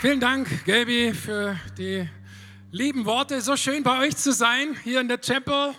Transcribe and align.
Vielen 0.00 0.20
Dank, 0.20 0.64
Gaby, 0.64 1.12
für 1.12 1.58
die 1.76 2.08
lieben 2.70 3.04
Worte. 3.04 3.40
So 3.40 3.56
schön 3.56 3.82
bei 3.82 3.98
euch 3.98 4.16
zu 4.16 4.32
sein 4.32 4.76
hier 4.84 5.00
in 5.00 5.08
der 5.08 5.18
Chapel. 5.18 5.74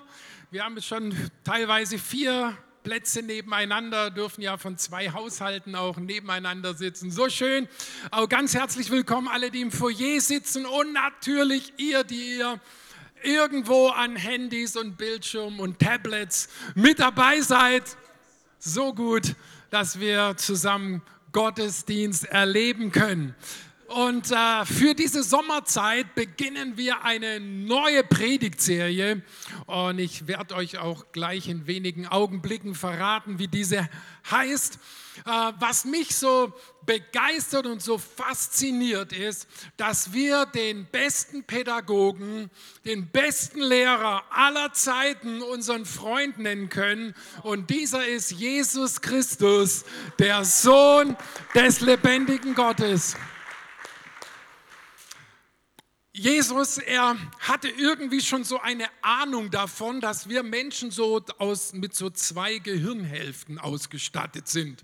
Wir 0.51 0.65
haben 0.65 0.81
schon 0.81 1.15
teilweise 1.45 1.97
vier 1.97 2.57
Plätze 2.83 3.21
nebeneinander, 3.21 4.11
dürfen 4.11 4.41
ja 4.41 4.57
von 4.57 4.77
zwei 4.77 5.09
Haushalten 5.09 5.73
auch 5.73 5.95
nebeneinander 5.95 6.73
sitzen. 6.73 7.11
So 7.11 7.29
schön. 7.29 7.69
Auch 8.11 8.27
ganz 8.27 8.53
herzlich 8.53 8.91
willkommen 8.91 9.29
alle, 9.29 9.51
die 9.51 9.61
im 9.61 9.71
Foyer 9.71 10.19
sitzen 10.19 10.65
und 10.65 10.91
natürlich 10.91 11.71
ihr, 11.77 12.03
die 12.03 12.39
ihr 12.39 12.59
irgendwo 13.23 13.87
an 13.87 14.17
Handys 14.17 14.75
und 14.75 14.97
Bildschirmen 14.97 15.61
und 15.61 15.79
Tablets 15.79 16.49
mit 16.75 16.99
dabei 16.99 17.39
seid. 17.39 17.83
So 18.57 18.93
gut, 18.93 19.37
dass 19.69 20.01
wir 20.01 20.35
zusammen 20.35 21.03
Gottesdienst 21.31 22.25
erleben 22.25 22.91
können. 22.91 23.33
Und 23.89 24.29
äh, 24.29 24.65
für 24.65 24.93
diese 24.93 25.23
Sommerzeit 25.23 26.13
beginnen 26.13 26.77
wir 26.77 27.03
eine 27.03 27.39
neue 27.39 28.03
Predigtserie. 28.03 29.23
Und 29.65 29.97
ich 29.97 30.27
werde 30.27 30.53
euch 30.55 30.77
auch 30.77 31.11
gleich 31.11 31.47
in 31.47 31.65
wenigen 31.65 32.05
Augenblicken 32.05 32.75
verraten, 32.75 33.39
wie 33.39 33.47
diese 33.47 33.89
heißt. 34.29 34.77
Äh, 35.25 35.53
was 35.59 35.85
mich 35.85 36.15
so 36.15 36.53
begeistert 36.85 37.65
und 37.65 37.81
so 37.81 37.97
fasziniert 37.97 39.11
ist, 39.11 39.47
dass 39.75 40.13
wir 40.13 40.45
den 40.45 40.85
besten 40.85 41.43
Pädagogen, 41.43 42.51
den 42.85 43.07
besten 43.07 43.59
Lehrer 43.59 44.23
aller 44.29 44.71
Zeiten 44.73 45.41
unseren 45.41 45.85
Freund 45.85 46.37
nennen 46.37 46.69
können. 46.69 47.15
Und 47.41 47.71
dieser 47.71 48.07
ist 48.07 48.29
Jesus 48.31 49.01
Christus, 49.01 49.83
der 50.19 50.45
Sohn 50.45 51.17
des 51.55 51.81
lebendigen 51.81 52.53
Gottes. 52.53 53.15
Jesus, 56.11 56.79
er 56.79 57.15
hatte 57.37 57.69
irgendwie 57.69 58.19
schon 58.21 58.43
so 58.43 58.59
eine 58.59 58.85
Ahnung 59.03 59.51
davon, 59.51 60.01
dass 60.01 60.27
wir 60.27 60.41
Menschen 60.41 60.89
so 60.89 61.23
aus, 61.37 61.71
mit 61.73 61.93
so 61.93 62.09
zwei 62.09 62.57
Gehirnhälften 62.57 63.59
ausgestattet 63.59 64.47
sind. 64.47 64.81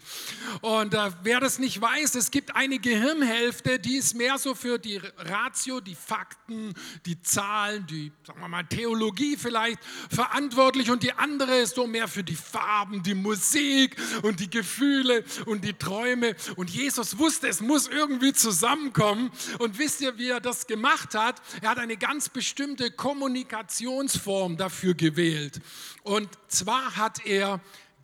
Und 0.62 0.94
äh, 0.94 1.09
wer 1.23 1.40
das 1.40 1.58
nicht 1.58 1.81
weiß, 1.81 2.14
es 2.14 2.30
gibt 2.30 2.56
eine 2.56 2.78
Gehirnhälfte, 2.78 3.80
die 3.80 3.98
ist 3.98 4.14
mehr 4.14 4.38
so 4.38 4.53
für 4.53 4.78
die 4.78 4.98
Ratio, 4.98 5.81
die 5.81 5.96
Fakten, 5.96 6.76
die 7.08 7.20
Zahlen, 7.23 7.88
die, 7.88 8.12
sagen 8.23 8.40
wir 8.40 8.48
mal, 8.48 8.64
Theologie 8.64 9.36
vielleicht 9.36 9.80
verantwortlich 10.12 10.92
und 10.92 11.02
die 11.02 11.14
andere 11.14 11.58
ist 11.58 11.73
so 11.73 11.88
mehr 11.88 12.08
für 12.08 12.23
die 12.23 12.36
Farben, 12.36 13.02
die 13.02 13.16
Musik 13.16 13.96
und 14.22 14.42
die 14.42 14.50
Gefühle 14.52 15.23
und 15.48 15.66
die 15.66 15.73
Träume. 15.73 16.36
Und 16.56 16.70
Jesus 16.70 17.18
wusste, 17.18 17.48
es 17.48 17.62
muss 17.62 17.88
irgendwie 17.88 18.34
zusammenkommen. 18.34 19.31
Und 19.58 19.80
wisst 19.80 20.02
ihr, 20.02 20.20
wie 20.20 20.30
er 20.30 20.40
das 20.40 20.68
gemacht 20.68 21.14
hat? 21.14 21.15
Hat, 21.16 21.42
er 21.62 21.72
hat 21.72 21.80
eine 21.80 21.98
ganz 21.98 22.30
bestimmte 22.30 22.92
Kommunikationsform 22.92 24.58
dafür 24.58 24.94
gewählt. 24.94 25.62
Und 26.04 26.30
zwar 26.48 26.96
hat 26.96 27.26
er 27.26 27.62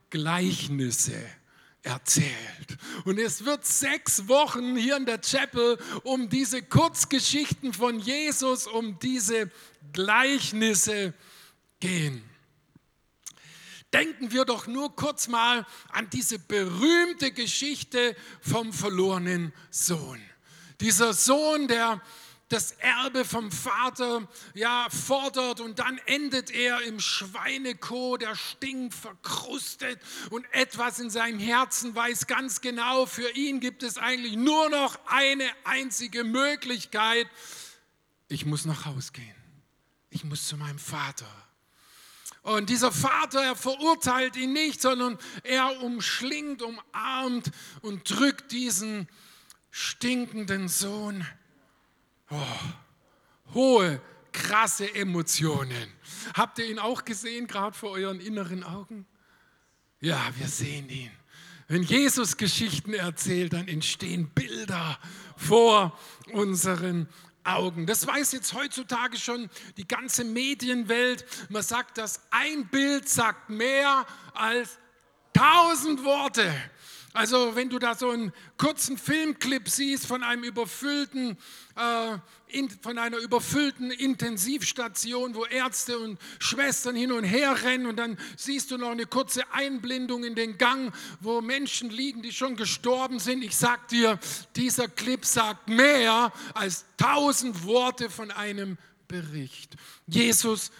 Gleichnisse 0.09 1.21
erzählt. 1.83 2.77
Und 3.05 3.19
es 3.19 3.45
wird 3.45 3.65
sechs 3.65 4.27
Wochen 4.27 4.75
hier 4.75 4.97
in 4.97 5.05
der 5.05 5.19
Chapel 5.21 5.77
um 6.03 6.29
diese 6.29 6.61
Kurzgeschichten 6.61 7.73
von 7.73 7.99
Jesus, 7.99 8.67
um 8.67 8.99
diese 8.99 9.49
Gleichnisse 9.93 11.13
gehen. 11.79 12.23
Denken 13.93 14.31
wir 14.31 14.45
doch 14.45 14.67
nur 14.67 14.95
kurz 14.95 15.27
mal 15.27 15.65
an 15.89 16.09
diese 16.09 16.39
berühmte 16.39 17.31
Geschichte 17.31 18.15
vom 18.39 18.71
verlorenen 18.71 19.51
Sohn. 19.69 20.21
Dieser 20.79 21.13
Sohn, 21.13 21.67
der 21.67 22.01
das 22.51 22.71
Erbe 22.73 23.23
vom 23.23 23.51
Vater 23.51 24.27
ja 24.53 24.87
fordert 24.89 25.59
und 25.59 25.79
dann 25.79 25.97
endet 26.05 26.51
er 26.51 26.81
im 26.83 26.99
Schweinekot, 26.99 28.21
der 28.21 28.35
stinkt, 28.35 28.93
verkrustet 28.93 29.99
und 30.29 30.45
etwas 30.51 30.99
in 30.99 31.09
seinem 31.09 31.39
Herzen 31.39 31.95
weiß 31.95 32.27
ganz 32.27 32.61
genau, 32.61 33.05
für 33.05 33.29
ihn 33.31 33.59
gibt 33.59 33.83
es 33.83 33.97
eigentlich 33.97 34.35
nur 34.35 34.69
noch 34.69 34.99
eine 35.05 35.49
einzige 35.63 36.23
Möglichkeit. 36.23 37.27
Ich 38.27 38.45
muss 38.45 38.65
nach 38.65 38.85
Haus 38.85 39.13
gehen. 39.13 39.35
Ich 40.09 40.23
muss 40.23 40.47
zu 40.47 40.57
meinem 40.57 40.79
Vater. 40.79 41.27
Und 42.43 42.69
dieser 42.69 42.91
Vater, 42.91 43.43
er 43.43 43.55
verurteilt 43.55 44.35
ihn 44.35 44.51
nicht, 44.51 44.81
sondern 44.81 45.17
er 45.43 45.81
umschlingt, 45.81 46.61
umarmt 46.61 47.51
und 47.81 48.09
drückt 48.09 48.51
diesen 48.51 49.07
stinkenden 49.69 50.67
Sohn 50.67 51.25
Oh, 52.31 53.53
hohe, 53.53 54.01
krasse 54.31 54.93
Emotionen. 54.95 55.91
Habt 56.33 56.59
ihr 56.59 56.65
ihn 56.65 56.79
auch 56.79 57.03
gesehen, 57.03 57.47
gerade 57.47 57.77
vor 57.77 57.91
euren 57.91 58.21
inneren 58.21 58.63
Augen? 58.63 59.05
Ja, 59.99 60.31
wir 60.37 60.47
sehen 60.47 60.89
ihn. 60.89 61.11
Wenn 61.67 61.83
Jesus 61.83 62.37
Geschichten 62.37 62.93
erzählt, 62.93 63.53
dann 63.53 63.67
entstehen 63.67 64.29
Bilder 64.29 64.97
vor 65.37 65.97
unseren 66.31 67.07
Augen. 67.43 67.85
Das 67.85 68.05
weiß 68.05 68.31
jetzt 68.33 68.53
heutzutage 68.53 69.17
schon 69.17 69.49
die 69.77 69.87
ganze 69.87 70.23
Medienwelt. 70.23 71.25
Man 71.49 71.63
sagt, 71.63 71.97
dass 71.97 72.21
ein 72.29 72.67
Bild 72.67 73.09
sagt 73.09 73.49
mehr 73.49 74.05
als 74.33 74.77
tausend 75.33 76.03
Worte. 76.03 76.53
Also 77.13 77.55
wenn 77.55 77.69
du 77.69 77.77
da 77.77 77.93
so 77.93 78.09
einen 78.09 78.31
kurzen 78.57 78.97
Filmclip 78.97 79.67
siehst 79.67 80.05
von 80.05 80.23
einem 80.23 80.43
überfüllten, 80.43 81.37
äh, 81.75 82.17
in, 82.47 82.69
von 82.69 82.97
einer 82.97 83.17
überfüllten 83.17 83.91
Intensivstation, 83.91 85.35
wo 85.35 85.45
Ärzte 85.45 85.99
und 85.99 86.19
Schwestern 86.39 86.95
hin 86.95 87.11
und 87.11 87.25
her 87.25 87.63
rennen 87.63 87.85
und 87.85 87.97
dann 87.97 88.17
siehst 88.37 88.71
du 88.71 88.77
noch 88.77 88.91
eine 88.91 89.05
kurze 89.05 89.43
Einblendung 89.51 90.23
in 90.23 90.35
den 90.35 90.57
Gang, 90.57 90.93
wo 91.19 91.41
Menschen 91.41 91.89
liegen, 91.89 92.21
die 92.21 92.31
schon 92.31 92.55
gestorben 92.55 93.19
sind. 93.19 93.43
Ich 93.43 93.57
sag 93.57 93.89
dir, 93.89 94.17
dieser 94.55 94.87
Clip 94.87 95.25
sagt 95.25 95.67
mehr 95.67 96.31
als 96.53 96.85
tausend 96.95 97.65
Worte 97.65 98.09
von 98.09 98.31
einem 98.31 98.77
Bericht. 99.09 99.75
Jesus 100.07 100.71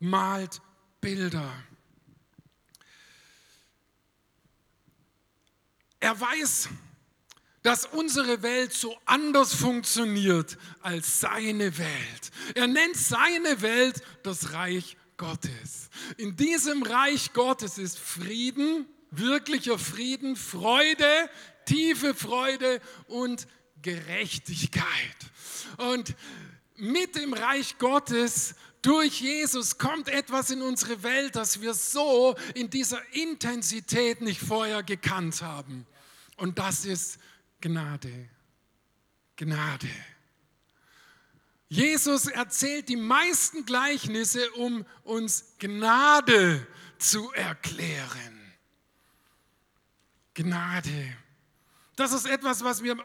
malt 0.00 0.62
Bilder. 1.00 1.52
Er 6.04 6.20
weiß, 6.20 6.68
dass 7.62 7.86
unsere 7.86 8.42
Welt 8.42 8.74
so 8.74 8.94
anders 9.06 9.54
funktioniert 9.54 10.58
als 10.82 11.20
seine 11.20 11.78
Welt. 11.78 12.30
Er 12.54 12.66
nennt 12.66 12.94
seine 12.94 13.62
Welt 13.62 14.02
das 14.22 14.52
Reich 14.52 14.98
Gottes. 15.16 15.88
In 16.18 16.36
diesem 16.36 16.82
Reich 16.82 17.32
Gottes 17.32 17.78
ist 17.78 17.98
Frieden, 17.98 18.84
wirklicher 19.12 19.78
Frieden, 19.78 20.36
Freude, 20.36 21.30
tiefe 21.64 22.14
Freude 22.14 22.82
und 23.06 23.46
Gerechtigkeit. 23.80 24.84
Und 25.78 26.14
mit 26.76 27.16
dem 27.16 27.32
Reich 27.32 27.78
Gottes 27.78 28.56
durch 28.82 29.22
Jesus 29.22 29.78
kommt 29.78 30.10
etwas 30.10 30.50
in 30.50 30.60
unsere 30.60 31.02
Welt, 31.02 31.34
das 31.34 31.62
wir 31.62 31.72
so 31.72 32.36
in 32.52 32.68
dieser 32.68 33.00
Intensität 33.14 34.20
nicht 34.20 34.42
vorher 34.42 34.82
gekannt 34.82 35.40
haben. 35.40 35.86
Und 36.36 36.58
das 36.58 36.84
ist 36.84 37.18
Gnade. 37.60 38.28
Gnade. 39.36 39.90
Jesus 41.68 42.26
erzählt 42.26 42.88
die 42.88 42.96
meisten 42.96 43.64
Gleichnisse, 43.64 44.50
um 44.52 44.84
uns 45.02 45.56
Gnade 45.58 46.66
zu 46.98 47.32
erklären. 47.32 48.54
Gnade. 50.34 51.16
Das 51.96 52.12
ist 52.12 52.26
etwas, 52.26 52.62
was 52.62 52.82
wir 52.82 52.96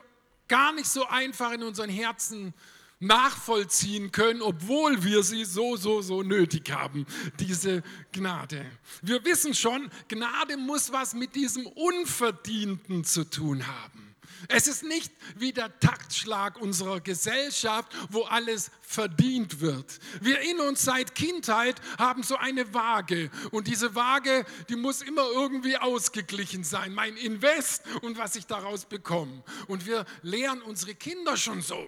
gar 0.48 0.74
nicht 0.74 0.88
so 0.88 1.08
einfach 1.08 1.52
in 1.52 1.64
unseren 1.64 1.90
Herzen 1.90 2.54
nachvollziehen 3.00 4.12
können, 4.12 4.42
obwohl 4.42 5.04
wir 5.04 5.24
sie 5.24 5.46
so, 5.46 5.78
so, 5.78 6.02
so 6.02 6.22
nötig 6.22 6.72
haben, 6.72 7.06
diese 7.40 7.82
Gnade. 8.12 8.66
Wir 9.02 9.24
wissen 9.24 9.54
schon, 9.54 9.90
Gnade 10.08 10.58
muss 10.58 10.92
was 10.92 11.14
mit 11.14 11.36
diesem 11.36 11.66
Unverdienten 11.66 13.06
zu 13.06 13.24
tun 13.24 13.66
haben. 13.66 14.10
Es 14.48 14.68
ist 14.68 14.84
nicht 14.84 15.12
wie 15.36 15.52
der 15.52 15.80
Taktschlag 15.80 16.62
unserer 16.62 17.02
Gesellschaft, 17.02 17.92
wo 18.10 18.24
alles 18.24 18.72
verdient 18.82 19.60
wird. 19.60 20.00
Wir 20.22 20.40
in 20.40 20.60
uns 20.62 20.84
seit 20.84 21.14
Kindheit 21.14 21.82
haben 21.98 22.24
so 22.24 22.38
eine 22.38 22.74
Waage 22.74 23.30
und 23.52 23.68
diese 23.68 23.96
Waage, 23.96 24.46
die 24.70 24.78
muss 24.78 25.02
immer 25.02 25.28
irgendwie 25.30 25.78
ausgeglichen 25.78 26.64
sein. 26.64 26.94
Mein 26.94 27.18
Invest 27.18 27.84
und 28.02 28.18
was 28.18 28.36
ich 28.36 28.46
daraus 28.46 28.86
bekomme. 28.86 29.44
Und 29.68 29.86
wir 29.86 30.06
lehren 30.22 30.62
unsere 30.62 30.96
Kinder 30.96 31.36
schon 31.36 31.62
so. 31.62 31.88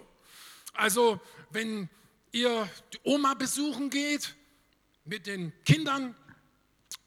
Also 0.72 1.20
wenn 1.50 1.88
ihr 2.32 2.68
die 2.92 3.00
Oma 3.04 3.34
besuchen 3.34 3.90
geht 3.90 4.34
mit 5.04 5.26
den 5.26 5.52
Kindern, 5.64 6.14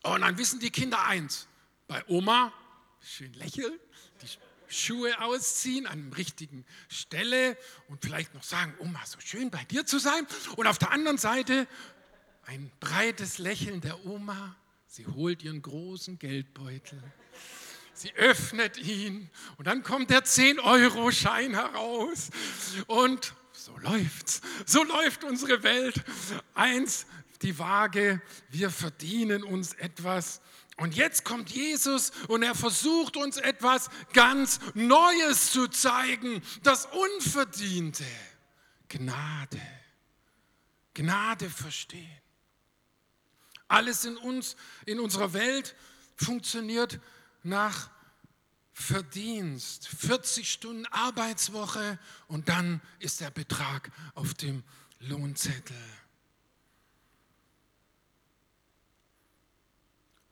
und 0.04 0.12
oh, 0.12 0.18
dann 0.18 0.38
wissen 0.38 0.60
die 0.60 0.70
Kinder 0.70 1.04
eins, 1.06 1.48
bei 1.88 2.04
Oma, 2.08 2.54
schön 3.02 3.34
lächeln, 3.34 3.80
die 4.22 4.28
Schuhe 4.68 5.20
ausziehen 5.22 5.88
an 5.88 6.10
der 6.10 6.18
richtigen 6.18 6.66
Stelle 6.90 7.58
und 7.88 8.04
vielleicht 8.04 8.34
noch 8.34 8.44
sagen, 8.44 8.76
Oma, 8.80 9.04
so 9.06 9.20
schön 9.20 9.50
bei 9.50 9.64
dir 9.66 9.86
zu 9.86 10.00
sein. 10.00 10.28
Und 10.56 10.68
auf 10.68 10.78
der 10.78 10.92
anderen 10.92 11.18
Seite 11.18 11.68
ein 12.46 12.72
breites 12.80 13.38
Lächeln 13.38 13.82
der 13.82 14.06
Oma. 14.06 14.56
Sie 14.88 15.08
holt 15.08 15.44
ihren 15.44 15.62
großen 15.62 16.20
Geldbeutel. 16.20 17.02
Sie 17.94 18.14
öffnet 18.14 18.78
ihn 18.78 19.30
und 19.58 19.68
dann 19.68 19.82
kommt 19.84 20.10
der 20.10 20.24
10-Euro-Schein 20.24 21.54
heraus. 21.54 22.30
Und 22.88 23.34
so 23.66 23.76
läuft's. 23.80 24.42
So 24.68 24.84
läuft 24.84 25.24
unsere 25.24 25.64
Welt. 25.64 26.04
Eins, 26.54 27.08
die 27.42 27.58
Waage, 27.58 28.22
wir 28.50 28.70
verdienen 28.70 29.44
uns 29.44 29.74
etwas. 29.74 30.40
Und 30.78 30.96
jetzt 30.96 31.26
kommt 31.26 31.50
Jesus 31.50 32.12
und 32.28 32.44
er 32.44 32.54
versucht 32.54 33.18
uns 33.18 33.38
etwas 33.38 33.90
ganz 34.14 34.60
Neues 34.76 35.52
zu 35.52 35.68
zeigen, 35.68 36.44
das 36.62 36.88
Unverdiente. 37.16 38.06
Gnade. 38.88 39.62
Gnade 40.94 41.50
verstehen. 41.50 42.22
Alles 43.68 44.06
in 44.06 44.16
uns, 44.18 44.58
in 44.86 45.00
unserer 45.00 45.34
Welt 45.34 45.76
funktioniert 46.16 47.00
nach 47.42 47.90
Verdienst. 48.78 49.88
40 49.88 50.52
Stunden 50.52 50.86
Arbeitswoche 50.88 51.98
und 52.28 52.50
dann 52.50 52.82
ist 53.00 53.22
der 53.22 53.32
Betrag 53.32 53.90
auf 54.16 54.34
dem 54.34 54.64
Lohnzettel. 55.00 55.78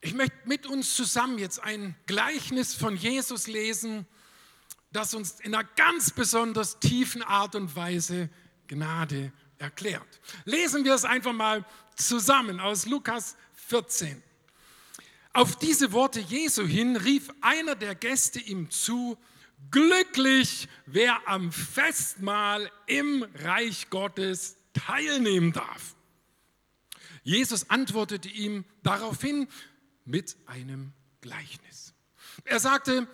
Ich 0.01 0.13
möchte 0.13 0.35
mit 0.43 0.67
uns 0.67 0.93
zusammen 0.93 1.39
jetzt 1.39 1.63
ein 1.63 1.95
Gleichnis 2.05 2.75
von 2.75 2.97
Jesus 2.97 3.47
lesen, 3.47 4.05
das 4.91 5.13
uns 5.13 5.39
in 5.39 5.55
einer 5.55 5.63
ganz 5.63 6.11
besonders 6.11 6.79
tiefen 6.79 7.23
Art 7.23 7.55
und 7.55 7.77
Weise 7.77 8.29
Gnade 8.67 9.31
erklärt. 9.57 10.19
Lesen 10.43 10.83
wir 10.83 10.95
es 10.95 11.05
einfach 11.05 11.31
mal 11.31 11.65
zusammen 11.95 12.59
aus 12.59 12.87
Lukas 12.87 13.37
14. 13.53 14.21
Auf 15.33 15.55
diese 15.55 15.91
Worte 15.91 16.19
Jesu 16.19 16.65
hin 16.65 16.95
rief 16.95 17.29
einer 17.41 17.75
der 17.75 17.95
Gäste 17.95 18.39
ihm 18.39 18.69
zu, 18.69 19.17
glücklich, 19.71 20.67
wer 20.85 21.27
am 21.27 21.51
Festmahl 21.51 22.71
im 22.85 23.25
Reich 23.39 23.89
Gottes 23.89 24.57
teilnehmen 24.73 25.51
darf. 25.51 25.95
Jesus 27.23 27.69
antwortete 27.69 28.29
ihm 28.29 28.65
daraufhin, 28.83 29.47
mit 30.05 30.35
einem 30.45 30.91
Gleichnis. 31.21 31.93
Er 32.43 32.59
sagte, 32.59 33.07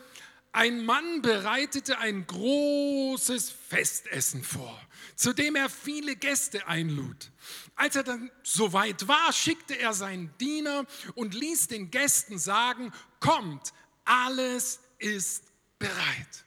ein 0.51 0.83
Mann 0.86 1.22
bereitete 1.22 2.00
ein 2.00 2.25
großes 2.25 3.51
Festessen 3.51 4.44
vor, 4.44 4.81
zu 5.15 5.33
dem 5.33 5.56
er 5.56 5.69
viele 5.69 6.15
Gäste 6.15 6.68
einlud. 6.68 7.31
Als 7.80 7.96
er 7.96 8.04
dann 8.04 8.30
soweit 8.44 9.08
war, 9.08 9.31
schickte 9.31 9.74
er 9.80 9.94
seinen 9.94 10.38
Diener 10.38 10.86
und 11.16 11.34
ließ 11.34 11.68
den 11.68 11.90
Gästen 11.92 12.38
sagen, 12.38 12.92
kommt, 13.22 13.72
alles 14.04 14.81
ist 14.98 15.46
bereit. 15.80 16.44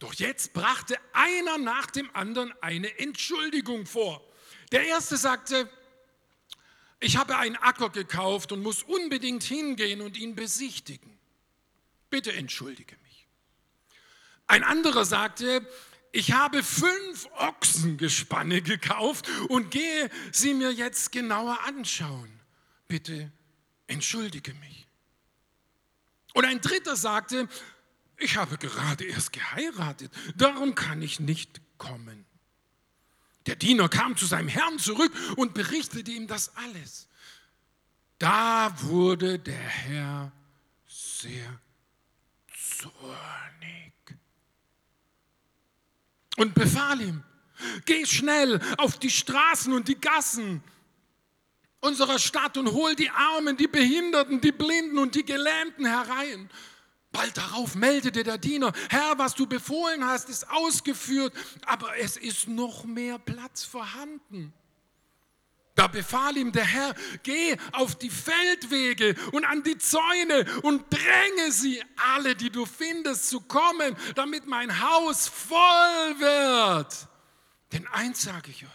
Doch 0.00 0.12
jetzt 0.14 0.52
brachte 0.52 0.98
einer 1.12 1.56
nach 1.58 1.86
dem 1.86 2.10
anderen 2.16 2.52
eine 2.60 2.98
Entschuldigung 2.98 3.86
vor. 3.86 4.26
Der 4.72 4.84
erste 4.84 5.16
sagte, 5.16 5.70
ich 6.98 7.16
habe 7.16 7.38
einen 7.38 7.54
Acker 7.54 7.90
gekauft 7.90 8.50
und 8.50 8.60
muss 8.60 8.82
unbedingt 8.82 9.44
hingehen 9.44 10.00
und 10.00 10.16
ihn 10.16 10.34
besichtigen. 10.34 11.16
Bitte 12.10 12.32
entschuldige 12.32 12.96
mich. 13.04 13.28
Ein 14.48 14.64
anderer 14.64 15.04
sagte, 15.04 15.64
ich 16.14 16.30
habe 16.30 16.62
fünf 16.62 17.28
Ochsengespanne 17.38 18.62
gekauft 18.62 19.28
und 19.48 19.72
gehe 19.72 20.08
sie 20.30 20.54
mir 20.54 20.70
jetzt 20.70 21.10
genauer 21.10 21.58
anschauen. 21.66 22.30
Bitte 22.86 23.32
entschuldige 23.88 24.54
mich. 24.54 24.86
Und 26.32 26.44
ein 26.44 26.60
dritter 26.60 26.94
sagte, 26.94 27.48
ich 28.16 28.36
habe 28.36 28.58
gerade 28.58 29.04
erst 29.04 29.32
geheiratet, 29.32 30.12
darum 30.36 30.76
kann 30.76 31.02
ich 31.02 31.18
nicht 31.18 31.60
kommen. 31.78 32.24
Der 33.46 33.56
Diener 33.56 33.88
kam 33.88 34.16
zu 34.16 34.26
seinem 34.26 34.48
Herrn 34.48 34.78
zurück 34.78 35.12
und 35.36 35.52
berichtete 35.52 36.12
ihm 36.12 36.28
das 36.28 36.56
alles. 36.56 37.08
Da 38.20 38.72
wurde 38.82 39.40
der 39.40 39.58
Herr 39.58 40.32
sehr 40.86 41.60
zornig 42.56 43.93
und 46.36 46.54
befahl 46.54 47.00
ihm, 47.00 47.22
geh 47.84 48.04
schnell 48.06 48.60
auf 48.78 48.98
die 48.98 49.10
Straßen 49.10 49.72
und 49.72 49.88
die 49.88 50.00
Gassen 50.00 50.62
unserer 51.80 52.18
Stadt 52.18 52.56
und 52.56 52.72
hol 52.72 52.94
die 52.94 53.10
Armen, 53.10 53.56
die 53.56 53.68
Behinderten, 53.68 54.40
die 54.40 54.52
Blinden 54.52 54.98
und 54.98 55.14
die 55.14 55.24
Gelähmten 55.24 55.84
herein 55.84 56.48
Bald 57.14 57.36
darauf 57.36 57.76
meldete 57.76 58.24
der 58.24 58.38
Diener, 58.38 58.72
Herr, 58.90 59.16
was 59.16 59.36
du 59.36 59.46
befohlen 59.46 60.04
hast, 60.04 60.28
ist 60.28 60.50
ausgeführt, 60.50 61.32
aber 61.64 61.96
es 61.96 62.16
ist 62.16 62.48
noch 62.48 62.84
mehr 62.84 63.20
Platz 63.20 63.62
vorhanden. 63.62 64.52
Da 65.74 65.88
befahl 65.88 66.36
ihm 66.36 66.52
der 66.52 66.64
Herr, 66.64 66.94
geh 67.24 67.56
auf 67.72 67.96
die 67.96 68.10
Feldwege 68.10 69.16
und 69.32 69.44
an 69.44 69.64
die 69.64 69.76
Zäune 69.76 70.46
und 70.62 70.84
dränge 70.88 71.50
sie, 71.50 71.82
alle, 72.14 72.36
die 72.36 72.50
du 72.50 72.64
findest, 72.64 73.28
zu 73.28 73.40
kommen, 73.40 73.96
damit 74.14 74.46
mein 74.46 74.80
Haus 74.80 75.26
voll 75.26 76.20
wird. 76.20 77.08
Denn 77.72 77.88
eins 77.88 78.22
sage 78.22 78.52
ich 78.52 78.64
euch, 78.64 78.70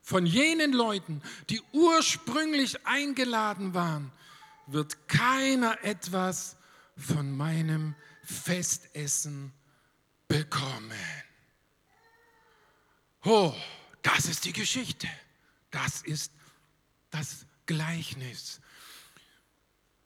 von 0.00 0.24
jenen 0.24 0.72
Leuten, 0.72 1.22
die 1.50 1.60
ursprünglich 1.72 2.86
eingeladen 2.86 3.74
waren, 3.74 4.12
wird 4.68 5.08
keiner 5.08 5.82
etwas 5.82 6.56
von 6.96 7.36
meinem 7.36 7.96
Festessen 8.22 9.52
bekommen. 10.28 10.92
Oh, 13.24 13.52
das 14.02 14.26
ist 14.26 14.44
die 14.44 14.52
Geschichte. 14.52 15.08
Das 15.76 16.00
ist 16.00 16.32
das 17.10 17.44
Gleichnis. 17.66 18.62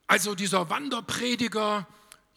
Also 0.08 0.34
dieser 0.34 0.69
Wanderprediger 0.69 1.87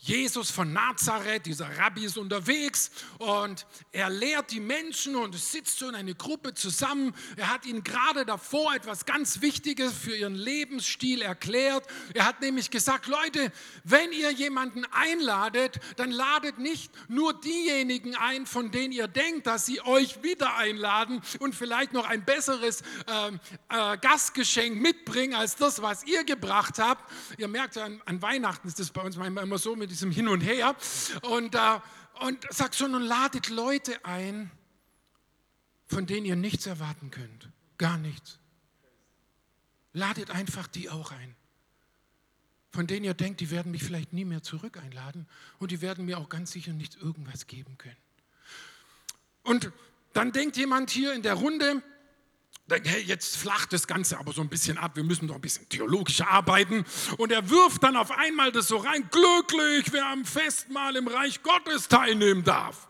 Jesus 0.05 0.51
von 0.51 0.73
Nazareth, 0.73 1.45
dieser 1.45 1.77
Rabbi 1.77 2.03
ist 2.03 2.17
unterwegs 2.17 2.91
und 3.19 3.65
er 3.93 4.09
lehrt 4.09 4.51
die 4.51 4.59
Menschen 4.59 5.15
und 5.15 5.33
sitzt 5.33 5.79
so 5.79 5.87
in 5.87 5.95
eine 5.95 6.13
Gruppe 6.13 6.53
zusammen. 6.53 7.15
Er 7.37 7.49
hat 7.49 7.65
ihnen 7.65 7.85
gerade 7.85 8.25
davor 8.25 8.75
etwas 8.75 9.05
ganz 9.05 9.39
Wichtiges 9.39 9.93
für 9.93 10.13
ihren 10.13 10.35
Lebensstil 10.35 11.21
erklärt. 11.21 11.87
Er 12.13 12.25
hat 12.25 12.41
nämlich 12.41 12.69
gesagt, 12.69 13.07
Leute, 13.07 13.49
wenn 13.85 14.11
ihr 14.11 14.29
jemanden 14.31 14.83
einladet, 14.91 15.79
dann 15.95 16.11
ladet 16.11 16.59
nicht 16.59 16.91
nur 17.07 17.39
diejenigen 17.39 18.17
ein, 18.17 18.45
von 18.45 18.71
denen 18.71 18.91
ihr 18.91 19.07
denkt, 19.07 19.47
dass 19.47 19.65
sie 19.65 19.79
euch 19.85 20.21
wieder 20.21 20.57
einladen 20.57 21.21
und 21.39 21.55
vielleicht 21.55 21.93
noch 21.93 22.09
ein 22.09 22.25
besseres 22.25 22.81
äh, 22.81 23.31
äh, 23.69 23.97
Gastgeschenk 23.99 24.81
mitbringen 24.81 25.33
als 25.33 25.55
das, 25.55 25.81
was 25.81 26.03
ihr 26.03 26.25
gebracht 26.25 26.77
habt. 26.77 27.09
Ihr 27.37 27.47
merkt 27.47 27.77
ja, 27.77 27.85
an, 27.85 28.01
an 28.03 28.21
Weihnachten 28.21 28.67
ist 28.67 28.81
das 28.81 28.91
bei 28.91 29.01
uns 29.01 29.15
manchmal 29.15 29.45
immer 29.45 29.57
so 29.57 29.77
mit 29.77 29.92
diesem 29.93 30.11
Hin 30.11 30.27
und 30.27 30.41
Her. 30.41 30.75
Und, 31.21 31.55
äh, 31.55 31.79
und 32.21 32.45
sagt 32.53 32.75
so, 32.75 32.87
nun 32.87 33.03
ladet 33.03 33.49
Leute 33.49 34.03
ein, 34.03 34.51
von 35.87 36.05
denen 36.05 36.25
ihr 36.25 36.35
nichts 36.35 36.65
erwarten 36.65 37.11
könnt. 37.11 37.49
Gar 37.77 37.97
nichts. 37.97 38.39
Ladet 39.93 40.31
einfach 40.31 40.67
die 40.67 40.89
auch 40.89 41.11
ein. 41.11 41.35
Von 42.71 42.87
denen 42.87 43.05
ihr 43.05 43.13
denkt, 43.13 43.39
die 43.39 43.51
werden 43.51 43.71
mich 43.71 43.83
vielleicht 43.83 44.13
nie 44.13 44.25
mehr 44.25 44.41
zurück 44.41 44.77
einladen 44.77 45.27
und 45.59 45.69
die 45.69 45.81
werden 45.81 46.05
mir 46.05 46.17
auch 46.17 46.29
ganz 46.29 46.51
sicher 46.51 46.73
nicht 46.73 46.95
irgendwas 46.95 47.45
geben 47.45 47.77
können. 47.77 47.97
Und 49.43 49.71
dann 50.13 50.31
denkt 50.31 50.57
jemand 50.57 50.89
hier 50.89 51.13
in 51.13 51.21
der 51.21 51.35
Runde, 51.35 51.83
denkt, 52.73 52.87
hey, 52.87 53.01
jetzt 53.01 53.37
flacht 53.37 53.73
das 53.73 53.87
Ganze 53.87 54.17
aber 54.17 54.33
so 54.33 54.41
ein 54.41 54.49
bisschen 54.49 54.77
ab, 54.77 54.95
wir 54.95 55.03
müssen 55.03 55.27
doch 55.27 55.35
ein 55.35 55.41
bisschen 55.41 55.67
theologischer 55.69 56.27
arbeiten. 56.27 56.85
Und 57.17 57.31
er 57.31 57.49
wirft 57.49 57.83
dann 57.83 57.95
auf 57.95 58.11
einmal 58.11 58.51
das 58.51 58.67
so 58.67 58.77
rein, 58.77 59.09
glücklich, 59.09 59.91
wer 59.91 60.07
am 60.07 60.25
Festmahl 60.25 60.95
im 60.95 61.07
Reich 61.07 61.41
Gottes 61.43 61.87
teilnehmen 61.87 62.43
darf. 62.43 62.87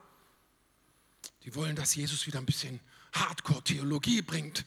Die 1.43 1.53
wollen, 1.55 1.75
dass 1.75 1.95
Jesus 1.95 2.25
wieder 2.25 2.39
ein 2.39 2.45
bisschen 2.45 2.79
Hardcore-Theologie 3.13 4.21
bringt. 4.21 4.65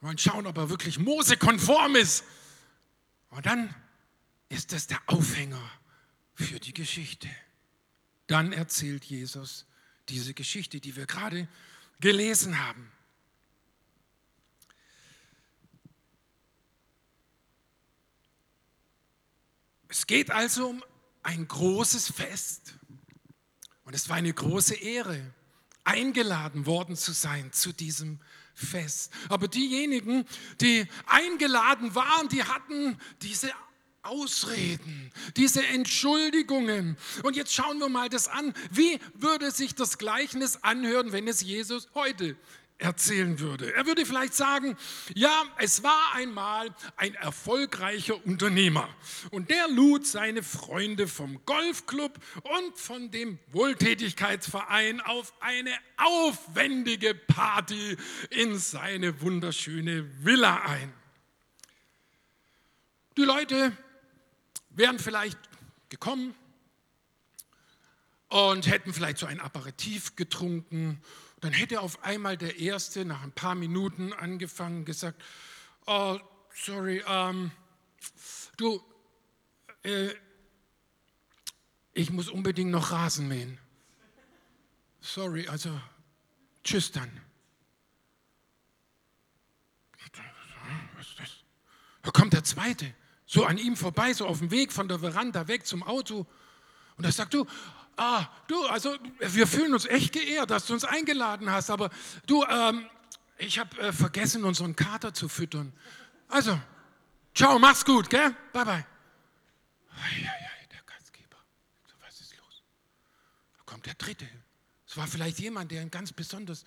Wir 0.00 0.08
wollen 0.08 0.18
schauen, 0.18 0.46
ob 0.46 0.58
er 0.58 0.68
wirklich 0.68 0.98
Mose-konform 0.98 1.96
ist. 1.96 2.24
Und 3.30 3.46
dann 3.46 3.74
ist 4.48 4.72
das 4.72 4.86
der 4.86 5.00
Aufhänger 5.06 5.62
für 6.34 6.60
die 6.60 6.74
Geschichte. 6.74 7.28
Dann 8.26 8.52
erzählt 8.52 9.04
Jesus 9.04 9.66
diese 10.08 10.34
Geschichte, 10.34 10.80
die 10.80 10.96
wir 10.96 11.06
gerade 11.06 11.48
gelesen 12.00 12.66
haben. 12.66 12.91
Es 19.92 20.06
geht 20.06 20.30
also 20.30 20.70
um 20.70 20.82
ein 21.22 21.46
großes 21.46 22.10
Fest. 22.12 22.76
Und 23.84 23.94
es 23.94 24.08
war 24.08 24.16
eine 24.16 24.32
große 24.32 24.74
Ehre, 24.74 25.20
eingeladen 25.84 26.64
worden 26.64 26.96
zu 26.96 27.12
sein 27.12 27.52
zu 27.52 27.74
diesem 27.74 28.18
Fest. 28.54 29.12
Aber 29.28 29.48
diejenigen, 29.48 30.24
die 30.62 30.86
eingeladen 31.04 31.94
waren, 31.94 32.30
die 32.30 32.42
hatten 32.42 32.98
diese 33.20 33.52
Ausreden, 34.00 35.12
diese 35.36 35.66
Entschuldigungen. 35.66 36.96
Und 37.22 37.36
jetzt 37.36 37.52
schauen 37.52 37.78
wir 37.78 37.90
mal 37.90 38.08
das 38.08 38.28
an. 38.28 38.54
Wie 38.70 38.98
würde 39.12 39.50
sich 39.50 39.74
das 39.74 39.98
Gleichnis 39.98 40.60
anhören, 40.62 41.12
wenn 41.12 41.28
es 41.28 41.42
Jesus 41.42 41.88
heute 41.94 42.34
erzählen 42.82 43.38
würde. 43.38 43.74
Er 43.74 43.86
würde 43.86 44.04
vielleicht 44.04 44.34
sagen, 44.34 44.76
ja, 45.14 45.44
es 45.58 45.82
war 45.82 46.14
einmal 46.14 46.74
ein 46.96 47.14
erfolgreicher 47.14 48.24
Unternehmer 48.26 48.88
und 49.30 49.50
der 49.50 49.68
lud 49.68 50.06
seine 50.06 50.42
Freunde 50.42 51.06
vom 51.06 51.44
Golfclub 51.46 52.18
und 52.42 52.78
von 52.78 53.10
dem 53.10 53.38
Wohltätigkeitsverein 53.52 55.00
auf 55.00 55.32
eine 55.40 55.72
aufwendige 55.96 57.14
Party 57.14 57.96
in 58.30 58.58
seine 58.58 59.20
wunderschöne 59.20 60.24
Villa 60.24 60.62
ein. 60.62 60.92
Die 63.16 63.24
Leute 63.24 63.76
wären 64.70 64.98
vielleicht 64.98 65.38
gekommen 65.88 66.34
und 68.28 68.66
hätten 68.66 68.94
vielleicht 68.94 69.18
so 69.18 69.26
ein 69.26 69.40
Aperitif 69.40 70.16
getrunken 70.16 71.02
dann 71.42 71.52
hätte 71.52 71.80
auf 71.80 72.04
einmal 72.04 72.36
der 72.36 72.60
Erste 72.60 73.04
nach 73.04 73.24
ein 73.24 73.32
paar 73.32 73.56
Minuten 73.56 74.12
angefangen 74.12 74.84
gesagt, 74.84 75.20
oh, 75.86 76.16
sorry, 76.54 77.02
ähm, 77.04 77.50
du, 78.56 78.80
äh, 79.82 80.10
ich 81.94 82.10
muss 82.10 82.28
unbedingt 82.28 82.70
noch 82.70 82.92
Rasen 82.92 83.26
mähen. 83.26 83.58
Sorry, 85.00 85.48
also 85.48 85.80
tschüss 86.62 86.92
dann. 86.92 87.10
Was 90.96 91.08
ist 91.08 91.18
das? 91.18 91.30
Da 92.02 92.12
kommt 92.12 92.34
der 92.34 92.44
Zweite, 92.44 92.94
so 93.26 93.44
an 93.44 93.58
ihm 93.58 93.74
vorbei, 93.74 94.12
so 94.12 94.28
auf 94.28 94.38
dem 94.38 94.52
Weg 94.52 94.72
von 94.72 94.86
der 94.86 95.00
Veranda 95.00 95.48
weg 95.48 95.66
zum 95.66 95.82
Auto. 95.82 96.24
Und 96.96 97.04
er 97.04 97.10
sagt, 97.10 97.34
du, 97.34 97.46
ah, 97.96 98.26
du, 98.48 98.66
also 98.66 98.96
wir 99.18 99.46
fühlen 99.46 99.72
uns 99.72 99.86
echt 99.86 100.12
geehrt, 100.12 100.50
dass 100.50 100.66
du 100.66 100.74
uns 100.74 100.84
eingeladen 100.84 101.50
hast, 101.50 101.70
aber 101.70 101.90
du, 102.26 102.44
ähm, 102.44 102.88
ich 103.38 103.58
habe 103.58 103.78
äh, 103.80 103.92
vergessen, 103.92 104.44
unseren 104.44 104.76
Kater 104.76 105.14
zu 105.14 105.28
füttern. 105.28 105.72
Also, 106.28 106.58
ciao, 107.34 107.58
mach's 107.58 107.84
gut, 107.84 108.08
gell? 108.08 108.34
Bye, 108.52 108.64
bye. 108.64 108.86
Eieiei, 109.96 110.66
der 110.70 110.82
Gastgeber. 110.86 111.36
Was 112.00 112.20
ist 112.20 112.36
los? 112.36 112.62
Da 113.56 113.62
kommt 113.64 113.86
der 113.86 113.94
Dritte. 113.94 114.28
Es 114.86 114.96
war 114.96 115.06
vielleicht 115.06 115.38
jemand, 115.38 115.70
der 115.70 115.82
ihn 115.82 115.90
ganz 115.90 116.12
besonders 116.12 116.64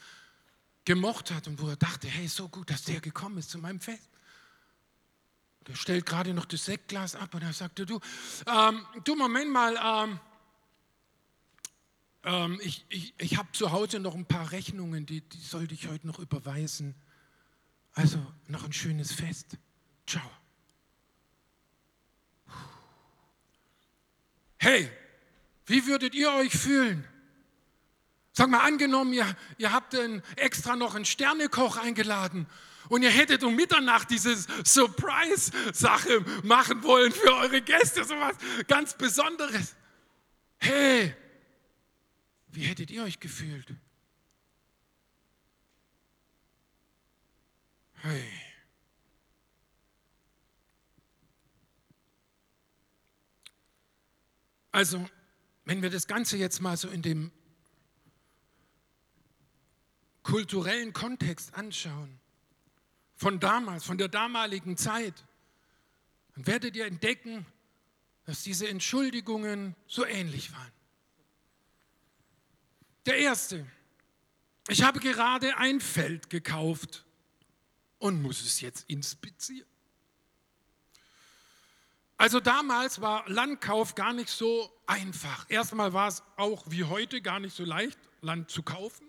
gemocht 0.84 1.32
hat 1.32 1.48
und 1.48 1.62
wo 1.62 1.67
er 1.67 1.75
dachte, 1.75 2.08
hey, 2.08 2.27
so 2.27 2.48
gut, 2.48 2.70
dass 2.70 2.84
der 2.84 3.01
gekommen 3.01 3.38
ist 3.38 3.50
zu 3.50 3.58
meinem 3.58 3.79
Fest. 3.79 4.10
Der 5.67 5.75
stellt 5.75 6.05
gerade 6.05 6.34
noch 6.34 6.46
das 6.46 6.65
Sektglas 6.65 7.15
ab 7.15 7.34
und 7.34 7.41
er 7.41 7.53
sagte, 7.53 7.86
du, 7.86 8.00
ähm, 8.46 8.86
du, 9.03 9.15
Moment 9.15 9.51
mal, 9.51 9.75
ähm, 9.84 10.20
ähm, 12.25 12.60
ich 12.62 12.86
ich, 12.89 13.13
ich 13.17 13.38
habe 13.38 13.50
zu 13.53 13.72
Hause 13.72 14.00
noch 14.00 14.15
ein 14.15 14.25
paar 14.25 14.51
Rechnungen, 14.51 15.05
die, 15.05 15.22
die 15.22 15.41
sollte 15.41 15.74
ich 15.74 15.88
heute 15.88 16.05
noch 16.08 16.20
überweisen. 16.20 16.96
Also 17.94 18.20
noch 18.48 18.65
ein 18.65 18.74
schönes 18.74 19.13
Fest. 19.13 19.58
Ciao. 20.05 20.29
Hey, 24.58 24.89
wie 25.67 25.86
würdet 25.86 26.13
ihr 26.13 26.32
euch 26.34 26.51
fühlen? 26.51 27.08
Sag 28.34 28.50
mal, 28.50 28.65
angenommen, 28.65 29.13
ihr, 29.13 29.25
ihr 29.58 29.72
habt 29.72 29.96
einen, 29.96 30.22
extra 30.36 30.75
noch 30.75 30.96
einen 30.96 31.05
Sternekoch 31.05 31.77
eingeladen 31.77 32.48
und 32.89 33.01
ihr 33.03 33.10
hättet 33.10 33.44
um 33.44 33.55
Mitternacht 33.55 34.10
diese 34.10 34.36
Surprise-Sache 34.63 36.25
machen 36.44 36.84
wollen 36.84 37.12
für 37.12 37.34
eure 37.36 37.62
Gäste, 37.62 38.03
so 38.03 38.15
was 38.20 38.36
ganz 38.67 38.96
Besonderes. 38.96 39.75
Hey, 40.58 41.15
wie 42.55 42.63
hättet 42.63 42.89
ihr 42.91 43.03
euch 43.03 43.19
gefühlt? 43.19 43.74
Hey. 47.95 48.24
Also, 54.71 55.07
wenn 55.65 55.81
wir 55.81 55.89
das 55.89 56.07
Ganze 56.07 56.38
jetzt 56.38 56.62
mal 56.62 56.77
so 56.77 56.89
in 56.89 57.01
dem 57.01 57.31
kulturellen 60.24 60.91
Kontext 60.93 61.53
anschauen, 61.53 62.19
von 63.15 63.39
damals, 63.39 63.85
von 63.85 63.97
der 63.97 64.09
damaligen 64.09 64.75
Zeit, 64.75 65.25
dann 66.35 66.45
werdet 66.47 66.75
ihr 66.75 66.85
entdecken, 66.85 67.45
dass 68.25 68.43
diese 68.43 68.67
Entschuldigungen 68.67 69.75
so 69.88 70.05
ähnlich 70.05 70.51
waren. 70.51 70.75
Der 73.05 73.17
erste, 73.17 73.65
ich 74.67 74.81
habe 74.81 75.00
gerade 75.00 75.57
ein 75.57 75.79
Feld 75.79 76.29
gekauft 76.29 77.05
und 78.00 78.21
muss 78.21 78.41
es 78.41 78.62
jetzt 78.62 78.89
inspizieren. 78.89 79.67
Also 82.17 82.39
damals 82.39 83.01
war 83.01 83.29
Landkauf 83.29 83.93
gar 83.93 84.13
nicht 84.13 84.29
so 84.29 84.71
einfach. 84.88 85.45
Erstmal 85.50 85.93
war 85.93 86.07
es 86.07 86.24
auch 86.38 86.63
wie 86.69 86.85
heute 86.85 87.21
gar 87.21 87.39
nicht 87.39 87.55
so 87.55 87.65
leicht, 87.65 88.00
Land 88.21 88.50
zu 88.50 88.63
kaufen. 88.63 89.05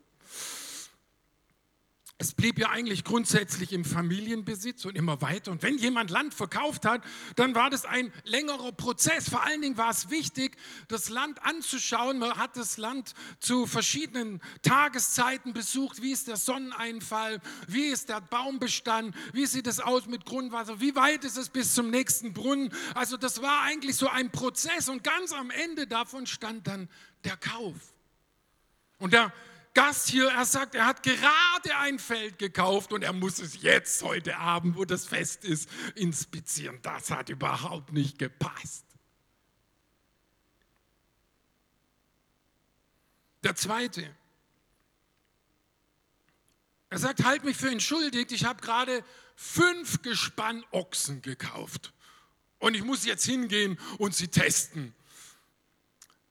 Es 2.18 2.32
blieb 2.32 2.58
ja 2.58 2.70
eigentlich 2.70 3.04
grundsätzlich 3.04 3.74
im 3.74 3.84
Familienbesitz 3.84 4.86
und 4.86 4.96
immer 4.96 5.20
weiter. 5.20 5.50
Und 5.50 5.62
wenn 5.62 5.76
jemand 5.76 6.10
Land 6.10 6.32
verkauft 6.32 6.86
hat, 6.86 7.04
dann 7.36 7.54
war 7.54 7.68
das 7.68 7.84
ein 7.84 8.10
längerer 8.24 8.72
Prozess. 8.72 9.28
Vor 9.28 9.44
allen 9.44 9.60
Dingen 9.60 9.76
war 9.76 9.90
es 9.90 10.08
wichtig, 10.08 10.56
das 10.88 11.10
Land 11.10 11.44
anzuschauen. 11.44 12.18
Man 12.18 12.38
hat 12.38 12.56
das 12.56 12.78
Land 12.78 13.12
zu 13.38 13.66
verschiedenen 13.66 14.40
Tageszeiten 14.62 15.52
besucht. 15.52 16.00
Wie 16.00 16.10
ist 16.10 16.26
der 16.26 16.38
Sonneneinfall? 16.38 17.42
Wie 17.68 17.84
ist 17.84 18.08
der 18.08 18.22
Baumbestand? 18.22 19.14
Wie 19.34 19.44
sieht 19.44 19.66
es 19.66 19.78
aus 19.78 20.06
mit 20.06 20.24
Grundwasser? 20.24 20.80
Wie 20.80 20.94
weit 20.94 21.22
ist 21.22 21.36
es 21.36 21.50
bis 21.50 21.74
zum 21.74 21.90
nächsten 21.90 22.32
Brunnen? 22.32 22.72
Also 22.94 23.18
das 23.18 23.42
war 23.42 23.60
eigentlich 23.60 23.96
so 23.96 24.08
ein 24.08 24.30
Prozess. 24.30 24.88
Und 24.88 25.04
ganz 25.04 25.34
am 25.34 25.50
Ende 25.50 25.86
davon 25.86 26.26
stand 26.26 26.66
dann 26.66 26.88
der 27.24 27.36
Kauf. 27.36 27.74
Und 28.98 29.12
der 29.12 29.34
Gast 29.76 30.08
hier, 30.08 30.30
er 30.30 30.46
sagt, 30.46 30.74
er 30.74 30.86
hat 30.86 31.02
gerade 31.02 31.76
ein 31.80 31.98
Feld 31.98 32.38
gekauft 32.38 32.94
und 32.94 33.02
er 33.02 33.12
muss 33.12 33.38
es 33.38 33.60
jetzt 33.60 34.02
heute 34.02 34.38
Abend, 34.38 34.74
wo 34.74 34.86
das 34.86 35.04
Fest 35.04 35.44
ist, 35.44 35.68
inspizieren. 35.94 36.78
Das 36.80 37.10
hat 37.10 37.28
überhaupt 37.28 37.92
nicht 37.92 38.18
gepasst. 38.18 38.86
Der 43.44 43.54
zweite, 43.54 44.16
er 46.88 46.98
sagt, 46.98 47.22
halt 47.24 47.44
mich 47.44 47.58
für 47.58 47.70
entschuldigt, 47.70 48.32
ich 48.32 48.46
habe 48.46 48.62
gerade 48.62 49.04
fünf 49.34 50.00
Gespann 50.00 50.64
Ochsen 50.70 51.20
gekauft 51.20 51.92
und 52.60 52.72
ich 52.72 52.82
muss 52.82 53.04
jetzt 53.04 53.26
hingehen 53.26 53.78
und 53.98 54.14
sie 54.14 54.28
testen. 54.28 54.94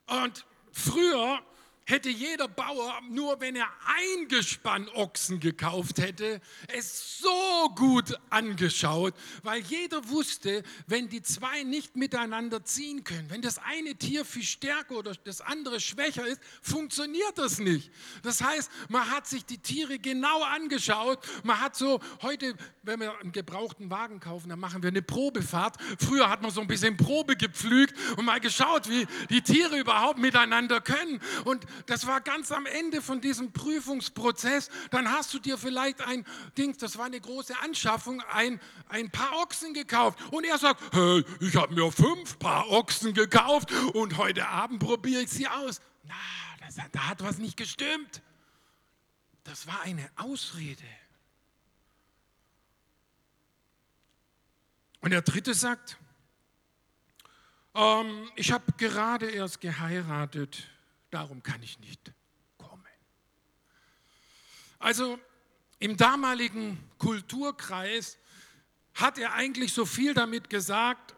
Und 0.08 0.48
früher 0.72 1.46
hätte 1.86 2.10
jeder 2.10 2.48
Bauer, 2.48 3.00
nur 3.10 3.40
wenn 3.40 3.56
er 3.56 3.68
ein 3.86 4.28
Gespann 4.28 4.90
Ochsen 4.90 5.40
gekauft 5.40 6.00
hätte, 6.00 6.42
es 6.68 7.20
so 7.20 7.70
gut 7.76 8.20
angeschaut, 8.32 9.14
weil 9.44 9.62
jeder 9.62 10.10
wusste, 10.10 10.64
wenn 10.88 11.10
die 11.10 11.22
zwei 11.22 11.64
nicht 11.64 11.96
miteinander 11.96 12.64
ziehen 12.66 13.04
können, 13.04 13.30
wenn 13.30 13.42
das 13.42 13.60
eine 13.60 13.96
Tier 13.96 14.26
viel 14.26 14.44
stärker 14.44 14.96
oder 14.96 15.14
das 15.24 15.42
andere 15.42 15.80
schwächer 15.80 16.26
ist, 16.26 16.42
funktioniert 16.62 17.38
das 17.38 17.60
nicht. 17.60 17.92
Das 18.24 18.42
heißt, 18.42 18.72
man 18.90 19.10
hat 19.12 19.28
sich 19.28 19.46
die 19.46 19.60
Tiere 19.60 20.00
genau 20.00 20.42
angeschaut, 20.44 21.20
man 21.44 21.62
hat 21.62 21.76
so 21.76 22.00
heute, 22.24 22.56
wenn 22.82 23.00
wir 23.00 23.20
einen 23.20 23.32
gebrauchten 23.32 23.92
Wagen 23.92 24.20
kaufen, 24.20 24.50
dann 24.50 24.60
machen 24.60 24.82
wir 24.82 24.90
eine 24.90 25.04
Probefahrt. 25.04 25.78
Früher 26.00 26.30
hat 26.30 26.42
man 26.42 26.50
so 26.50 26.62
ein 26.62 26.68
bisschen 26.68 26.98
Probe 26.98 27.36
gepflügt 27.36 27.94
und 28.18 28.26
mal 28.26 28.40
geschaut, 28.40 28.90
wie 28.90 29.06
die 29.30 29.42
Tiere 29.42 29.78
überhaupt 29.78 30.18
miteinander 30.18 30.82
können 30.82 31.22
und 31.44 31.66
das 31.86 32.08
war 32.08 32.22
ganz 32.22 32.52
am 32.52 32.66
Ende 32.66 33.02
von 33.02 33.22
diesem 33.22 33.52
Prüfungsprozess. 33.52 34.70
Dann 34.92 35.12
hast 35.12 35.34
du 35.34 35.40
dir 35.40 35.58
vielleicht 35.58 36.02
ein 36.02 36.26
Ding, 36.58 36.76
das 36.78 36.98
war 36.98 37.06
eine 37.06 37.20
große 37.20 37.58
Anschaffung, 37.62 38.22
ein, 38.32 38.60
ein 38.90 39.10
paar 39.10 39.38
Ochsen 39.42 39.74
gekauft. 39.74 40.20
Und 40.32 40.46
er 40.46 40.58
sagt, 40.58 40.82
hey, 40.94 41.24
ich 41.40 41.56
habe 41.56 41.74
mir 41.74 41.92
fünf 41.92 42.40
Paar 42.40 42.70
Ochsen 42.70 43.14
gekauft 43.14 43.72
und 43.94 44.18
heute 44.18 44.48
Abend 44.48 44.80
probiere 44.80 45.22
ich 45.22 45.30
sie 45.30 45.48
aus. 45.48 45.82
Na, 46.04 46.14
das, 46.60 46.76
da 46.92 47.08
hat 47.08 47.24
was 47.24 47.38
nicht 47.38 47.58
gestimmt. 47.58 48.22
Das 49.44 49.68
war 49.68 49.82
eine 49.82 50.10
Ausrede. 50.16 50.84
Und 55.02 55.12
der 55.12 55.22
dritte 55.22 55.54
sagt, 55.54 55.98
ähm, 57.76 58.30
ich 58.36 58.52
habe 58.52 58.72
gerade 58.78 59.30
erst 59.30 59.62
geheiratet, 59.62 60.68
darum 61.16 61.42
kann 61.42 61.64
ich 61.64 61.80
nicht 61.80 62.12
kommen. 62.58 62.86
Also 64.80 65.18
im 65.80 65.96
damaligen 65.96 66.78
Kulturkreis 66.98 68.18
hat 68.94 69.18
er 69.18 69.34
eigentlich 69.34 69.72
so 69.72 69.86
viel 69.86 70.14
damit 70.14 70.50
gesagt, 70.50 71.16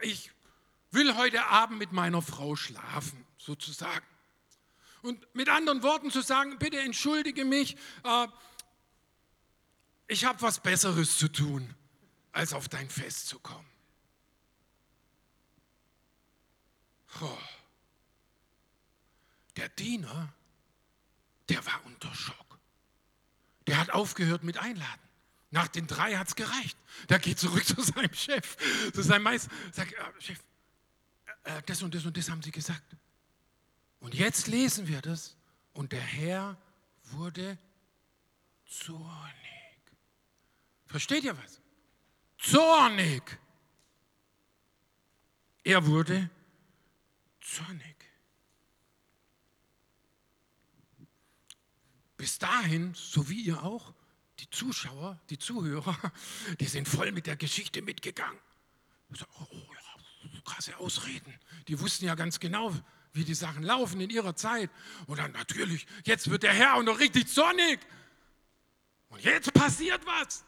ich 0.00 0.30
will 0.92 1.16
heute 1.16 1.44
Abend 1.46 1.80
mit 1.80 1.90
meiner 1.90 2.22
Frau 2.22 2.54
schlafen, 2.54 3.26
sozusagen. 3.36 4.06
Und 5.02 5.34
mit 5.34 5.48
anderen 5.48 5.82
Worten 5.82 6.12
zu 6.12 6.20
sagen, 6.20 6.58
bitte 6.58 6.78
entschuldige 6.78 7.44
mich, 7.44 7.76
äh, 8.04 8.28
ich 10.06 10.24
habe 10.24 10.40
was 10.40 10.60
Besseres 10.60 11.18
zu 11.18 11.26
tun, 11.26 11.74
als 12.30 12.52
auf 12.52 12.68
dein 12.68 12.88
Fest 12.88 13.26
zu 13.26 13.40
kommen. 13.40 13.68
Oh. 17.20 17.38
Der 19.56 19.71
Diener, 19.82 20.32
der 21.48 21.66
war 21.66 21.84
unter 21.84 22.14
Schock. 22.14 22.58
Der 23.66 23.78
hat 23.78 23.90
aufgehört 23.90 24.44
mit 24.44 24.58
Einladen. 24.58 25.00
Nach 25.50 25.68
den 25.68 25.86
drei 25.86 26.16
hat 26.16 26.28
es 26.28 26.36
gereicht. 26.36 26.78
Der 27.08 27.18
geht 27.18 27.38
zurück 27.38 27.66
zu 27.66 27.82
seinem 27.82 28.14
Chef, 28.14 28.56
zu 28.92 29.02
seinem 29.02 29.24
Meister. 29.24 29.50
Sagt, 29.72 29.92
äh, 29.92 30.20
Chef, 30.20 30.38
äh, 31.44 31.62
das 31.66 31.82
und 31.82 31.94
das 31.94 32.06
und 32.06 32.16
das 32.16 32.30
haben 32.30 32.42
sie 32.42 32.52
gesagt. 32.52 32.96
Und 33.98 34.14
jetzt 34.14 34.46
lesen 34.46 34.86
wir 34.86 35.02
das. 35.02 35.36
Und 35.74 35.92
der 35.92 36.00
Herr 36.00 36.56
wurde 37.02 37.58
zornig. 38.66 39.80
Versteht 40.86 41.24
ihr 41.24 41.36
was? 41.36 41.60
Zornig. 42.38 43.22
Er 45.64 45.84
wurde 45.86 46.30
zornig. 47.40 48.01
Bis 52.22 52.38
dahin, 52.38 52.94
so 52.94 53.28
wie 53.28 53.40
ihr 53.40 53.64
auch, 53.64 53.92
die 54.38 54.48
Zuschauer, 54.48 55.18
die 55.28 55.40
Zuhörer, 55.40 55.98
die 56.60 56.66
sind 56.66 56.86
voll 56.88 57.10
mit 57.10 57.26
der 57.26 57.34
Geschichte 57.34 57.82
mitgegangen. 57.82 58.38
Oh, 59.40 59.46
ja, 59.50 60.40
krasse 60.44 60.76
Ausreden. 60.76 61.34
Die 61.66 61.80
wussten 61.80 62.04
ja 62.04 62.14
ganz 62.14 62.38
genau, 62.38 62.72
wie 63.12 63.24
die 63.24 63.34
Sachen 63.34 63.64
laufen 63.64 64.00
in 64.00 64.08
ihrer 64.08 64.36
Zeit. 64.36 64.70
Und 65.08 65.18
dann 65.18 65.32
natürlich, 65.32 65.84
jetzt 66.04 66.30
wird 66.30 66.44
der 66.44 66.52
Herr 66.52 66.76
auch 66.76 66.84
noch 66.84 67.00
richtig 67.00 67.26
zornig. 67.26 67.80
Und 69.08 69.24
jetzt 69.24 69.52
passiert 69.52 70.06
was. 70.06 70.44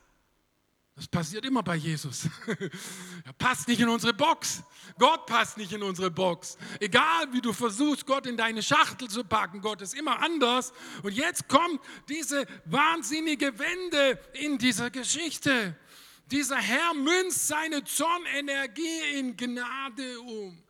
Das 0.96 1.08
passiert 1.08 1.44
immer 1.44 1.62
bei 1.62 1.74
Jesus. 1.74 2.28
Er 3.24 3.32
passt 3.32 3.66
nicht 3.66 3.80
in 3.80 3.88
unsere 3.88 4.12
Box. 4.12 4.62
Gott 4.98 5.26
passt 5.26 5.56
nicht 5.56 5.72
in 5.72 5.82
unsere 5.82 6.10
Box. 6.10 6.56
Egal 6.78 7.32
wie 7.32 7.40
du 7.40 7.52
versuchst, 7.52 8.06
Gott 8.06 8.26
in 8.26 8.36
deine 8.36 8.62
Schachtel 8.62 9.08
zu 9.08 9.24
packen, 9.24 9.60
Gott 9.60 9.80
ist 9.80 9.94
immer 9.94 10.20
anders. 10.20 10.72
Und 11.02 11.12
jetzt 11.12 11.48
kommt 11.48 11.80
diese 12.08 12.46
wahnsinnige 12.66 13.58
Wende 13.58 14.20
in 14.34 14.58
dieser 14.58 14.90
Geschichte. 14.90 15.76
Dieser 16.30 16.58
Herr 16.58 16.94
münzt 16.94 17.48
seine 17.48 17.82
Zornenergie 17.82 19.18
in 19.18 19.36
Gnade 19.36 20.20
um. 20.20 20.62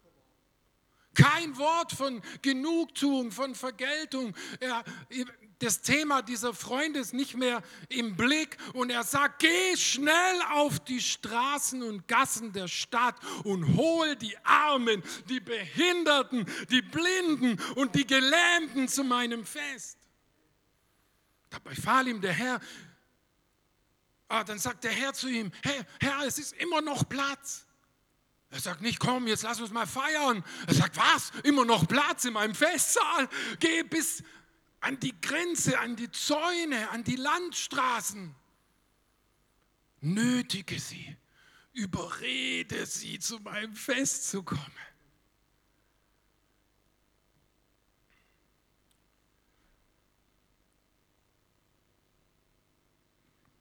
Kein 1.14 1.56
Wort 1.58 1.92
von 1.92 2.22
Genugtuung, 2.42 3.30
von 3.30 3.54
Vergeltung. 3.54 4.34
Er, 4.58 4.82
das 5.58 5.80
Thema 5.80 6.22
dieser 6.22 6.52
Freunde 6.54 7.00
ist 7.00 7.14
nicht 7.14 7.36
mehr 7.36 7.62
im 7.88 8.16
Blick 8.16 8.56
und 8.72 8.90
er 8.90 9.04
sagt, 9.04 9.40
geh 9.40 9.76
schnell 9.76 10.42
auf 10.52 10.80
die 10.80 11.00
Straßen 11.00 11.82
und 11.82 12.08
Gassen 12.08 12.52
der 12.52 12.68
Stadt 12.68 13.16
und 13.44 13.76
hol 13.76 14.16
die 14.16 14.36
Armen, 14.44 15.02
die 15.28 15.40
Behinderten, 15.40 16.46
die 16.70 16.82
Blinden 16.82 17.60
und 17.76 17.94
die 17.94 18.06
Gelähmten 18.06 18.88
zu 18.88 19.04
meinem 19.04 19.44
Fest. 19.44 19.98
Dabei 21.50 21.70
befahl 21.70 22.08
ihm 22.08 22.20
der 22.20 22.32
Herr, 22.32 22.60
ah, 24.28 24.44
dann 24.44 24.58
sagt 24.58 24.84
der 24.84 24.92
Herr 24.92 25.12
zu 25.12 25.28
ihm, 25.28 25.52
hey, 25.62 25.82
Herr, 26.00 26.24
es 26.26 26.38
ist 26.38 26.52
immer 26.54 26.80
noch 26.80 27.08
Platz. 27.08 27.66
Er 28.50 28.60
sagt 28.60 28.82
nicht, 28.82 29.00
komm, 29.00 29.26
jetzt 29.26 29.42
lass 29.42 29.60
uns 29.60 29.72
mal 29.72 29.86
feiern. 29.86 30.44
Er 30.68 30.74
sagt, 30.74 30.96
was? 30.96 31.32
Immer 31.42 31.64
noch 31.64 31.88
Platz 31.88 32.24
in 32.24 32.34
meinem 32.34 32.54
Festsaal? 32.54 33.28
Geh 33.58 33.82
bis 33.82 34.22
an 34.84 35.00
die 35.00 35.18
Grenze, 35.18 35.78
an 35.78 35.96
die 35.96 36.10
Zäune, 36.10 36.90
an 36.90 37.04
die 37.04 37.16
Landstraßen. 37.16 38.34
Nötige 40.02 40.78
sie, 40.78 41.16
überrede 41.72 42.84
sie, 42.84 43.18
zu 43.18 43.38
meinem 43.38 43.74
Fest 43.74 44.28
zu 44.28 44.42
kommen. 44.42 44.60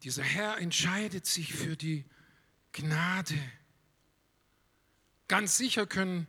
Dieser 0.02 0.24
Herr 0.24 0.58
entscheidet 0.58 1.26
sich 1.26 1.54
für 1.54 1.78
die 1.78 2.04
Gnade. 2.74 3.40
Ganz 5.30 5.56
sicher 5.56 5.88
können 5.88 6.28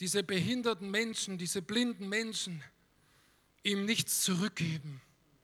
diese 0.00 0.22
behinderten 0.22 0.90
Menschen, 0.90 1.36
diese 1.36 1.60
blinden 1.60 2.08
Menschen 2.08 2.64
ihm 3.68 3.84
nichts 3.84 4.22
zurückgeben, 4.22 5.00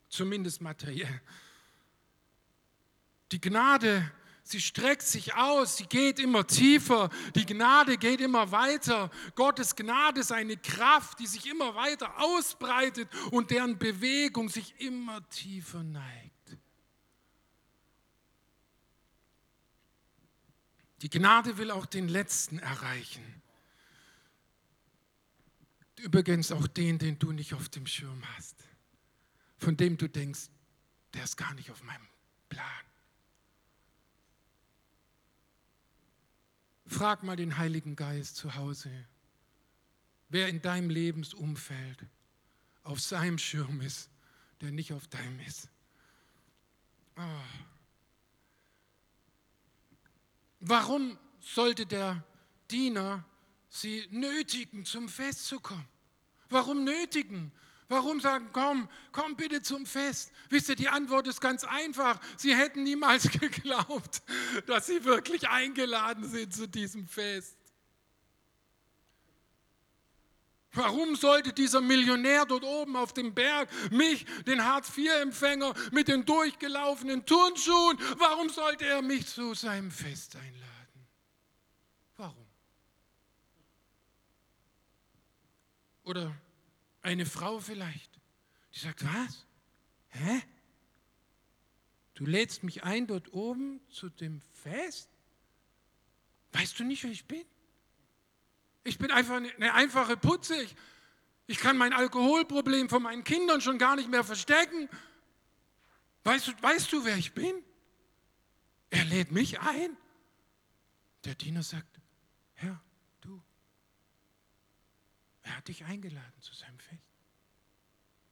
zumindest 0.08 0.60
materiell. 0.60 1.20
Die 3.32 3.40
Gnade, 3.40 4.10
sie 4.42 4.60
streckt 4.60 5.02
sich 5.02 5.34
aus, 5.34 5.76
sie 5.76 5.86
geht 5.86 6.18
immer 6.18 6.46
tiefer, 6.46 7.10
die 7.34 7.46
Gnade 7.46 7.96
geht 7.96 8.20
immer 8.20 8.50
weiter. 8.50 9.10
Gottes 9.34 9.74
Gnade 9.74 10.20
ist 10.20 10.32
eine 10.32 10.56
Kraft, 10.56 11.18
die 11.18 11.26
sich 11.26 11.46
immer 11.46 11.74
weiter 11.74 12.20
ausbreitet 12.20 13.08
und 13.30 13.50
deren 13.50 13.78
Bewegung 13.78 14.48
sich 14.48 14.74
immer 14.80 15.28
tiefer 15.30 15.82
neigt. 15.82 16.30
Die 21.02 21.10
Gnade 21.10 21.58
will 21.58 21.70
auch 21.70 21.84
den 21.84 22.08
Letzten 22.08 22.58
erreichen. 22.58 23.43
Übrigens 25.98 26.52
auch 26.52 26.66
den, 26.66 26.98
den 26.98 27.18
du 27.18 27.32
nicht 27.32 27.54
auf 27.54 27.68
dem 27.68 27.86
Schirm 27.86 28.22
hast, 28.36 28.56
von 29.56 29.76
dem 29.76 29.96
du 29.96 30.08
denkst, 30.08 30.48
der 31.14 31.24
ist 31.24 31.36
gar 31.36 31.54
nicht 31.54 31.70
auf 31.70 31.82
meinem 31.82 32.06
Plan. 32.48 32.84
Frag 36.86 37.22
mal 37.22 37.36
den 37.36 37.56
Heiligen 37.56 37.96
Geist 37.96 38.36
zu 38.36 38.54
Hause, 38.54 38.90
wer 40.28 40.48
in 40.48 40.60
deinem 40.60 40.90
Lebensumfeld 40.90 42.06
auf 42.82 43.00
seinem 43.00 43.38
Schirm 43.38 43.80
ist, 43.80 44.10
der 44.60 44.70
nicht 44.70 44.92
auf 44.92 45.06
deinem 45.08 45.40
ist. 45.40 45.68
Oh. 47.16 47.22
Warum 50.60 51.18
sollte 51.40 51.86
der 51.86 52.24
Diener 52.70 53.24
sie 53.74 54.06
nötigen, 54.10 54.84
zum 54.84 55.08
Fest 55.08 55.46
zu 55.46 55.60
kommen? 55.60 55.88
Warum 56.48 56.84
nötigen? 56.84 57.52
Warum 57.88 58.20
sagen, 58.20 58.48
komm, 58.52 58.88
komm 59.12 59.36
bitte 59.36 59.62
zum 59.62 59.84
Fest? 59.84 60.32
Wisst 60.48 60.68
ihr, 60.68 60.76
die 60.76 60.88
Antwort 60.88 61.26
ist 61.26 61.40
ganz 61.40 61.64
einfach. 61.64 62.18
Sie 62.36 62.54
hätten 62.54 62.82
niemals 62.82 63.30
geglaubt, 63.40 64.22
dass 64.66 64.86
sie 64.86 65.04
wirklich 65.04 65.48
eingeladen 65.48 66.28
sind 66.28 66.54
zu 66.54 66.66
diesem 66.66 67.06
Fest. 67.06 67.56
Warum 70.72 71.14
sollte 71.14 71.52
dieser 71.52 71.80
Millionär 71.80 72.46
dort 72.46 72.64
oben 72.64 72.96
auf 72.96 73.12
dem 73.12 73.32
Berg 73.32 73.68
mich, 73.92 74.26
den 74.44 74.64
Hartz-IV-Empfänger 74.64 75.72
mit 75.92 76.08
den 76.08 76.24
durchgelaufenen 76.24 77.24
Turnschuhen, 77.24 77.96
warum 78.18 78.48
sollte 78.48 78.84
er 78.84 79.00
mich 79.00 79.26
zu 79.28 79.54
seinem 79.54 79.92
Fest 79.92 80.34
einladen? 80.34 81.06
Warum? 82.16 82.46
Oder 86.04 86.34
eine 87.02 87.26
Frau 87.26 87.58
vielleicht, 87.58 88.20
die 88.74 88.78
sagt, 88.78 89.04
was? 89.04 89.46
Hä? 90.10 90.42
Du 92.14 92.26
lädst 92.26 92.62
mich 92.62 92.84
ein 92.84 93.06
dort 93.06 93.32
oben 93.32 93.80
zu 93.90 94.08
dem 94.08 94.40
Fest? 94.62 95.10
Weißt 96.52 96.78
du 96.78 96.84
nicht, 96.84 97.02
wer 97.02 97.10
ich 97.10 97.26
bin? 97.26 97.44
Ich 98.84 98.98
bin 98.98 99.10
einfach 99.10 99.36
eine 99.36 99.74
einfache 99.74 100.16
Putze. 100.16 100.62
Ich, 100.62 100.76
ich 101.46 101.58
kann 101.58 101.76
mein 101.76 101.92
Alkoholproblem 101.92 102.88
von 102.88 103.02
meinen 103.02 103.24
Kindern 103.24 103.60
schon 103.60 103.78
gar 103.78 103.96
nicht 103.96 104.08
mehr 104.08 104.22
verstecken. 104.22 104.88
Weißt 106.22 106.48
du, 106.48 106.52
weißt 106.62 106.92
du, 106.92 107.04
wer 107.04 107.16
ich 107.16 107.32
bin? 107.32 107.54
Er 108.90 109.04
lädt 109.04 109.32
mich 109.32 109.58
ein. 109.60 109.96
Der 111.24 111.34
Diener 111.34 111.62
sagt, 111.62 112.00
Herr, 112.52 112.80
du, 113.22 113.42
er 115.44 115.56
hat 115.56 115.68
dich 115.68 115.84
eingeladen 115.84 116.40
zu 116.40 116.54
seinem 116.54 116.78
Fest. 116.78 117.02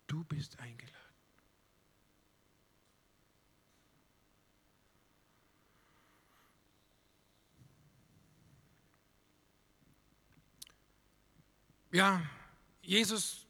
Du 0.06 0.24
bist 0.24 0.58
eingeladen. 0.58 0.98
Ja, 11.92 12.22
Jesus 12.80 13.46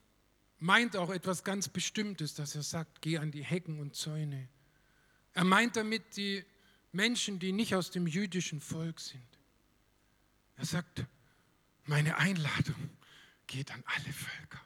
meint 0.59 0.97
auch 0.97 1.11
etwas 1.11 1.45
ganz 1.45 1.69
Bestimmtes, 1.69 2.35
dass 2.35 2.57
er 2.57 2.65
sagt, 2.65 3.01
geh 3.01 3.19
an 3.19 3.31
die 3.31 3.45
Hecken 3.45 3.79
und 3.79 3.95
Zäune. 3.95 4.49
Er 5.35 5.45
meint 5.45 5.77
damit 5.77 6.17
die 6.17 6.45
Menschen, 6.91 7.39
die 7.39 7.53
nicht 7.53 7.77
aus 7.77 7.93
dem 7.93 8.09
jüdischen 8.09 8.61
Volk 8.61 8.99
sind. 8.99 9.23
Er 10.57 10.67
sagt, 10.67 11.07
meine 11.85 12.17
Einladung 12.17 12.91
geht 13.53 13.71
an 13.71 13.85
alle 13.87 14.13
Völker. 14.13 14.61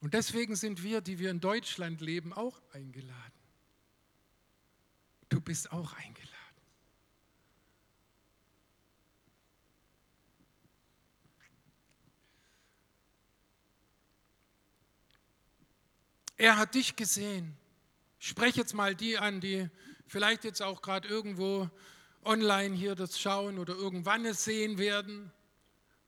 Und 0.00 0.14
deswegen 0.14 0.54
sind 0.54 0.82
wir, 0.82 1.00
die 1.00 1.18
wir 1.18 1.30
in 1.30 1.40
Deutschland 1.40 2.00
leben, 2.00 2.32
auch 2.32 2.62
eingeladen. 2.72 3.40
Du 5.28 5.40
bist 5.40 5.72
auch 5.72 5.92
eingeladen. 5.94 6.30
Er 16.36 16.56
hat 16.56 16.74
dich 16.74 16.96
gesehen. 16.96 17.56
Ich 18.18 18.28
spreche 18.28 18.60
jetzt 18.60 18.72
mal 18.72 18.94
die 18.94 19.18
an, 19.18 19.40
die 19.40 19.68
vielleicht 20.06 20.44
jetzt 20.44 20.62
auch 20.62 20.80
gerade 20.80 21.06
irgendwo 21.06 21.68
online 22.24 22.74
hier 22.74 22.94
das 22.94 23.20
schauen 23.20 23.58
oder 23.58 23.74
irgendwann 23.74 24.24
es 24.24 24.44
sehen 24.44 24.78
werden. 24.78 25.32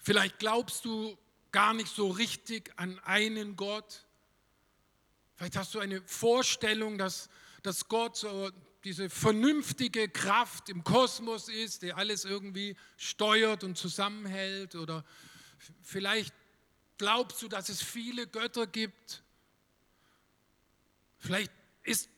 Vielleicht 0.02 0.40
glaubst 0.40 0.84
du 0.84 1.16
gar 1.52 1.74
nicht 1.74 1.94
so 1.94 2.08
richtig 2.08 2.72
an 2.76 2.98
einen 3.04 3.54
Gott. 3.54 4.04
Vielleicht 5.36 5.56
hast 5.56 5.74
du 5.74 5.78
eine 5.78 6.02
Vorstellung, 6.02 6.98
dass, 6.98 7.30
dass 7.62 7.88
Gott 7.88 8.16
so 8.16 8.50
diese 8.82 9.08
vernünftige 9.08 10.08
Kraft 10.08 10.68
im 10.68 10.82
Kosmos 10.82 11.48
ist, 11.48 11.82
die 11.82 11.92
alles 11.92 12.24
irgendwie 12.24 12.76
steuert 12.96 13.62
und 13.62 13.78
zusammenhält. 13.78 14.74
Oder 14.74 15.04
vielleicht 15.82 16.34
glaubst 16.98 17.40
du, 17.40 17.46
dass 17.46 17.68
es 17.68 17.80
viele 17.80 18.26
Götter 18.26 18.66
gibt. 18.66 19.22
Vielleicht 21.18 21.52
ist 21.84 22.08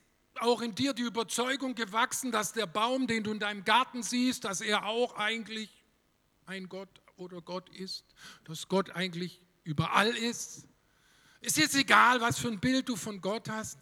auch 0.40 0.62
in 0.62 0.74
dir 0.74 0.94
die 0.94 1.02
Überzeugung 1.02 1.74
gewachsen, 1.74 2.32
dass 2.32 2.54
der 2.54 2.66
Baum, 2.66 3.06
den 3.06 3.24
du 3.24 3.32
in 3.32 3.40
deinem 3.40 3.62
Garten 3.64 4.02
siehst, 4.02 4.44
dass 4.44 4.62
er 4.62 4.86
auch 4.86 5.16
eigentlich 5.16 5.68
ein 6.46 6.70
Gott 6.70 7.03
oder 7.16 7.40
Gott 7.40 7.68
ist, 7.70 8.04
dass 8.44 8.68
Gott 8.68 8.90
eigentlich 8.90 9.40
überall 9.64 10.08
ist. 10.16 10.66
Ist 11.40 11.56
jetzt 11.56 11.74
egal, 11.74 12.20
was 12.20 12.38
für 12.38 12.48
ein 12.48 12.60
Bild 12.60 12.88
du 12.88 12.96
von 12.96 13.20
Gott 13.20 13.48
hast. 13.48 13.78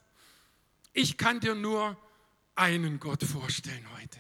Ich 0.92 1.16
kann 1.16 1.40
dir 1.40 1.54
nur 1.54 1.96
einen 2.54 2.98
Gott 2.98 3.22
vorstellen 3.24 3.86
heute. 3.96 4.18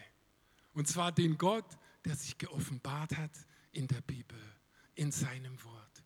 Und 0.74 0.88
zwar 0.88 1.12
den 1.12 1.36
Gott, 1.36 1.66
der 2.04 2.16
sich 2.16 2.38
geoffenbart 2.38 3.16
hat 3.16 3.32
in 3.72 3.86
der 3.86 4.00
Bibel, 4.00 4.38
in 4.94 5.12
seinem 5.12 5.62
Wort. 5.64 6.02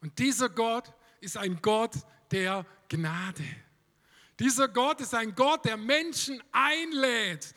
Und 0.00 0.18
dieser 0.18 0.48
Gott 0.48 0.92
ist 1.20 1.36
ein 1.36 1.60
Gott 1.62 1.94
der 2.30 2.66
Gnade. 2.88 3.44
Dieser 4.38 4.68
Gott 4.68 5.00
ist 5.00 5.14
ein 5.14 5.34
Gott, 5.34 5.64
der 5.64 5.76
Menschen 5.76 6.42
einlädt, 6.50 7.54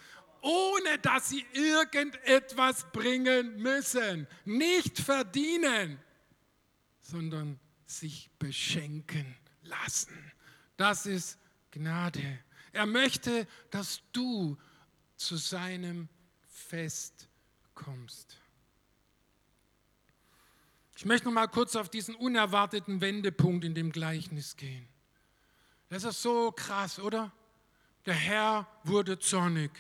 ohne 0.48 0.98
dass 1.00 1.30
sie 1.30 1.46
irgendetwas 1.52 2.90
bringen 2.94 3.58
müssen. 3.62 4.28
Nicht 4.46 4.98
verdienen, 4.98 6.00
sondern 7.02 7.60
sich 7.86 8.30
beschenken 8.40 9.36
lassen. 9.64 10.32
Das 10.78 11.06
ist 11.06 11.38
Gnade. 11.72 12.40
Er 12.72 12.86
möchte, 12.86 13.46
dass 13.72 14.02
du 14.14 14.58
zu 15.18 15.36
seinem 15.36 16.08
Fest 16.46 17.28
kommst. 17.76 18.38
Ich 20.96 21.06
möchte 21.06 21.28
noch 21.28 21.34
mal 21.34 21.48
kurz 21.48 21.76
auf 21.76 21.90
diesen 21.90 22.16
unerwarteten 22.16 23.02
Wendepunkt 23.02 23.66
in 23.66 23.76
dem 23.76 23.92
Gleichnis 23.92 24.56
gehen. 24.56 24.88
Das 25.90 26.06
ist 26.06 26.22
so 26.22 26.52
krass, 26.54 27.00
oder? 27.00 27.34
Der 28.06 28.16
Herr 28.16 28.68
wurde 28.84 29.20
zornig. 29.20 29.72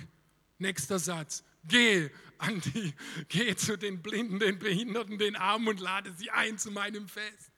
Nächster 0.59 0.99
Satz. 0.99 1.43
Geh 1.63 2.09
an 2.37 2.61
die, 2.61 2.93
geh 3.27 3.55
zu 3.55 3.77
den 3.77 4.01
Blinden, 4.01 4.39
den 4.39 4.59
Behinderten, 4.59 5.17
den 5.17 5.35
Armen 5.35 5.67
und 5.67 5.79
lade 5.79 6.13
sie 6.17 6.29
ein 6.29 6.57
zu 6.57 6.71
meinem 6.71 7.07
Fest. 7.07 7.51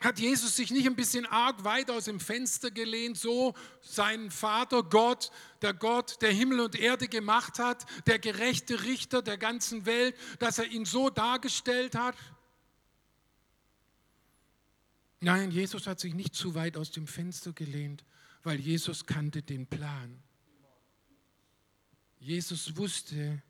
Hat 0.00 0.20
Jesus 0.20 0.54
sich 0.54 0.70
nicht 0.70 0.86
ein 0.86 0.94
bisschen 0.94 1.26
arg 1.26 1.64
weit 1.64 1.90
aus 1.90 2.04
dem 2.04 2.20
Fenster 2.20 2.70
gelehnt, 2.70 3.18
so 3.18 3.54
seinen 3.80 4.30
Vater 4.30 4.84
Gott, 4.84 5.32
der 5.60 5.74
Gott, 5.74 6.22
der 6.22 6.30
Himmel 6.30 6.60
und 6.60 6.76
Erde 6.76 7.08
gemacht 7.08 7.58
hat, 7.58 7.84
der 8.06 8.20
gerechte 8.20 8.84
Richter 8.84 9.22
der 9.22 9.38
ganzen 9.38 9.86
Welt, 9.86 10.14
dass 10.38 10.58
er 10.58 10.66
ihn 10.66 10.84
so 10.84 11.10
dargestellt 11.10 11.96
hat? 11.96 12.14
Nein, 15.20 15.50
Jesus 15.50 15.88
hat 15.88 15.98
sich 15.98 16.14
nicht 16.14 16.32
zu 16.32 16.54
weit 16.54 16.76
aus 16.76 16.92
dem 16.92 17.08
Fenster 17.08 17.52
gelehnt, 17.52 18.04
weil 18.42 18.60
Jesus 18.60 19.04
kannte 19.04 19.42
den 19.42 19.66
Plan. 19.66 20.22
Jesus 22.18 22.76
wusste, 22.76 23.42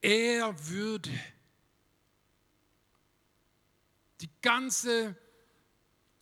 er 0.00 0.68
würde 0.68 1.10
die 4.20 4.30
ganze 4.40 5.16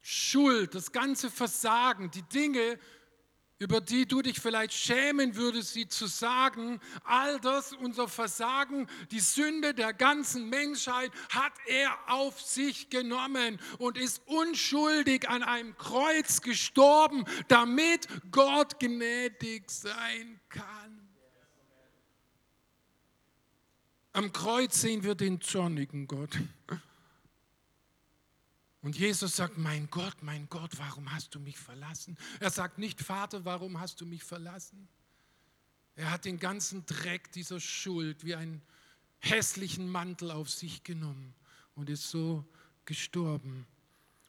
Schuld, 0.01 0.75
das 0.75 0.93
ganze 0.93 1.31
Versagen, 1.31 2.11
die 2.11 2.23
Dinge, 2.23 2.79
über 3.61 3.83
die 3.83 4.07
du 4.07 4.23
dich 4.23 4.41
vielleicht 4.41 4.73
schämen 4.73 5.37
würdest, 5.37 5.75
sie 5.75 5.87
zu 5.87 6.07
sagen, 6.07 6.81
all 7.05 7.39
das, 7.41 7.75
unser 7.75 8.09
Versagen, 8.09 8.89
die 9.11 9.21
Sünde 9.21 9.75
der 9.75 9.93
ganzen 9.93 10.49
Menschheit 10.49 11.13
hat 11.29 11.53
er 11.67 11.91
auf 12.09 12.41
sich 12.41 12.89
genommen 12.89 13.61
und 13.79 13.99
ist 13.99 14.23
unschuldig 14.25 15.29
an 15.29 15.43
einem 15.43 15.77
Kreuz 15.77 16.41
gestorben, 16.41 17.27
damit 17.49 18.09
Gott 18.33 18.81
gnädig 18.81 19.71
sein 19.71 20.41
kann. 20.49 21.09
Am 24.15 24.33
Kreuz 24.33 24.81
sehen 24.81 25.05
wir 25.05 25.15
den 25.15 25.41
zornigen 25.43 26.07
Gott. 26.07 26.31
Und 28.83 28.99
Jesus 28.99 29.37
sagt, 29.37 29.59
mein 29.59 29.89
Gott, 29.91 30.23
mein 30.23 30.49
Gott, 30.49 30.79
warum 30.79 31.13
hast 31.13 31.35
du 31.35 31.41
mich 31.41 31.59
verlassen? 31.59 32.17
Er 32.39 32.51
sagt 32.51 32.79
nicht, 32.79 33.01
Vater, 33.01 33.45
warum 33.45 33.79
hast 33.79 34.01
du 34.01 34.07
mich 34.07 34.25
verlassen? 34.25 34.89
Er 35.97 36.11
hat 36.11 36.25
den 36.25 36.39
ganzen 36.39 36.87
Dreck 36.87 37.31
dieser 37.33 37.61
Schuld 37.61 38.25
wie 38.25 38.35
einen 38.35 38.63
hässlichen 39.19 39.91
Mantel 39.91 40.31
auf 40.31 40.49
sich 40.49 40.83
genommen 40.83 41.35
und 41.75 41.91
ist 41.91 42.09
so 42.09 42.45
gestorben. 42.87 43.67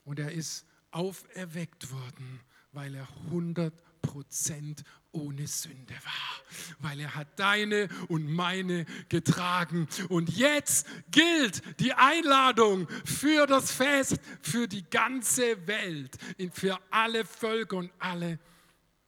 Und 0.04 0.18
er 0.18 0.32
ist 0.32 0.66
auferweckt 0.90 1.90
worden, 1.90 2.40
weil 2.72 2.94
er 2.94 3.08
100 3.26 3.72
Prozent 4.12 4.84
ohne 5.12 5.46
Sünde 5.46 5.94
war, 5.94 6.76
weil 6.80 7.00
er 7.00 7.14
hat 7.14 7.38
deine 7.38 7.88
und 8.08 8.30
meine 8.30 8.84
getragen. 9.08 9.88
Und 10.10 10.28
jetzt 10.28 10.86
gilt 11.10 11.62
die 11.80 11.94
Einladung 11.94 12.86
für 13.06 13.46
das 13.46 13.72
Fest, 13.72 14.18
für 14.42 14.68
die 14.68 14.84
ganze 14.90 15.66
Welt, 15.66 16.18
für 16.52 16.78
alle 16.90 17.24
Völker 17.24 17.78
und 17.78 17.90
alle 17.98 18.38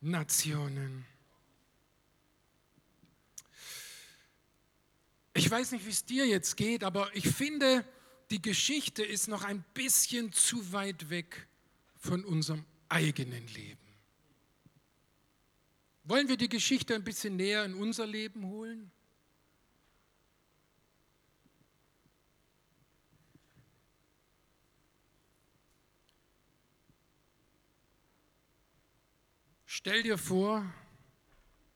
Nationen. 0.00 1.04
Ich 5.34 5.50
weiß 5.50 5.72
nicht, 5.72 5.84
wie 5.84 5.90
es 5.90 6.06
dir 6.06 6.26
jetzt 6.26 6.56
geht, 6.56 6.82
aber 6.82 7.14
ich 7.14 7.28
finde, 7.28 7.84
die 8.30 8.40
Geschichte 8.40 9.02
ist 9.02 9.28
noch 9.28 9.44
ein 9.44 9.62
bisschen 9.74 10.32
zu 10.32 10.72
weit 10.72 11.10
weg 11.10 11.46
von 11.98 12.24
unserem 12.24 12.64
eigenen 12.88 13.46
Leben. 13.48 13.83
Wollen 16.04 16.28
wir 16.28 16.36
die 16.36 16.50
Geschichte 16.50 16.94
ein 16.94 17.02
bisschen 17.02 17.36
näher 17.36 17.64
in 17.64 17.74
unser 17.74 18.06
Leben 18.06 18.46
holen? 18.46 18.90
Stell 29.64 30.02
dir 30.02 30.18
vor, 30.18 30.64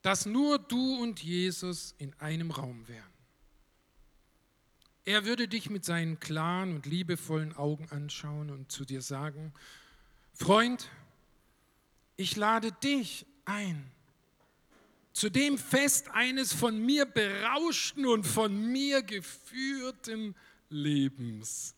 dass 0.03 0.27
nur 0.27 0.59
du 0.59 1.03
und 1.03 1.23
Jesus 1.23 1.95
in 1.99 2.13
einem 2.21 2.51
Raum 2.51 2.87
wären. 2.87 3.03
Er 5.07 5.25
würde 5.25 5.49
dich 5.49 5.71
mit 5.71 5.87
seinen 5.87 6.21
klaren 6.21 6.75
und 6.75 6.85
liebevollen 6.85 7.57
Augen 7.57 7.89
anschauen 7.91 8.51
und 8.51 8.71
zu 8.71 8.85
dir 8.85 9.01
sagen, 9.01 9.55
Freund, 10.35 10.91
ich 12.17 12.37
lade 12.37 12.73
dich 12.73 13.27
ein 13.47 13.91
zu 15.19 15.31
dem 15.31 15.59
Fest 15.59 16.09
eines 16.11 16.53
von 16.53 16.79
mir 16.79 17.05
berauschten 17.05 18.07
und 18.07 18.25
von 18.25 18.71
mir 18.71 19.03
geführten 19.03 20.37
Lebens. 20.69 21.75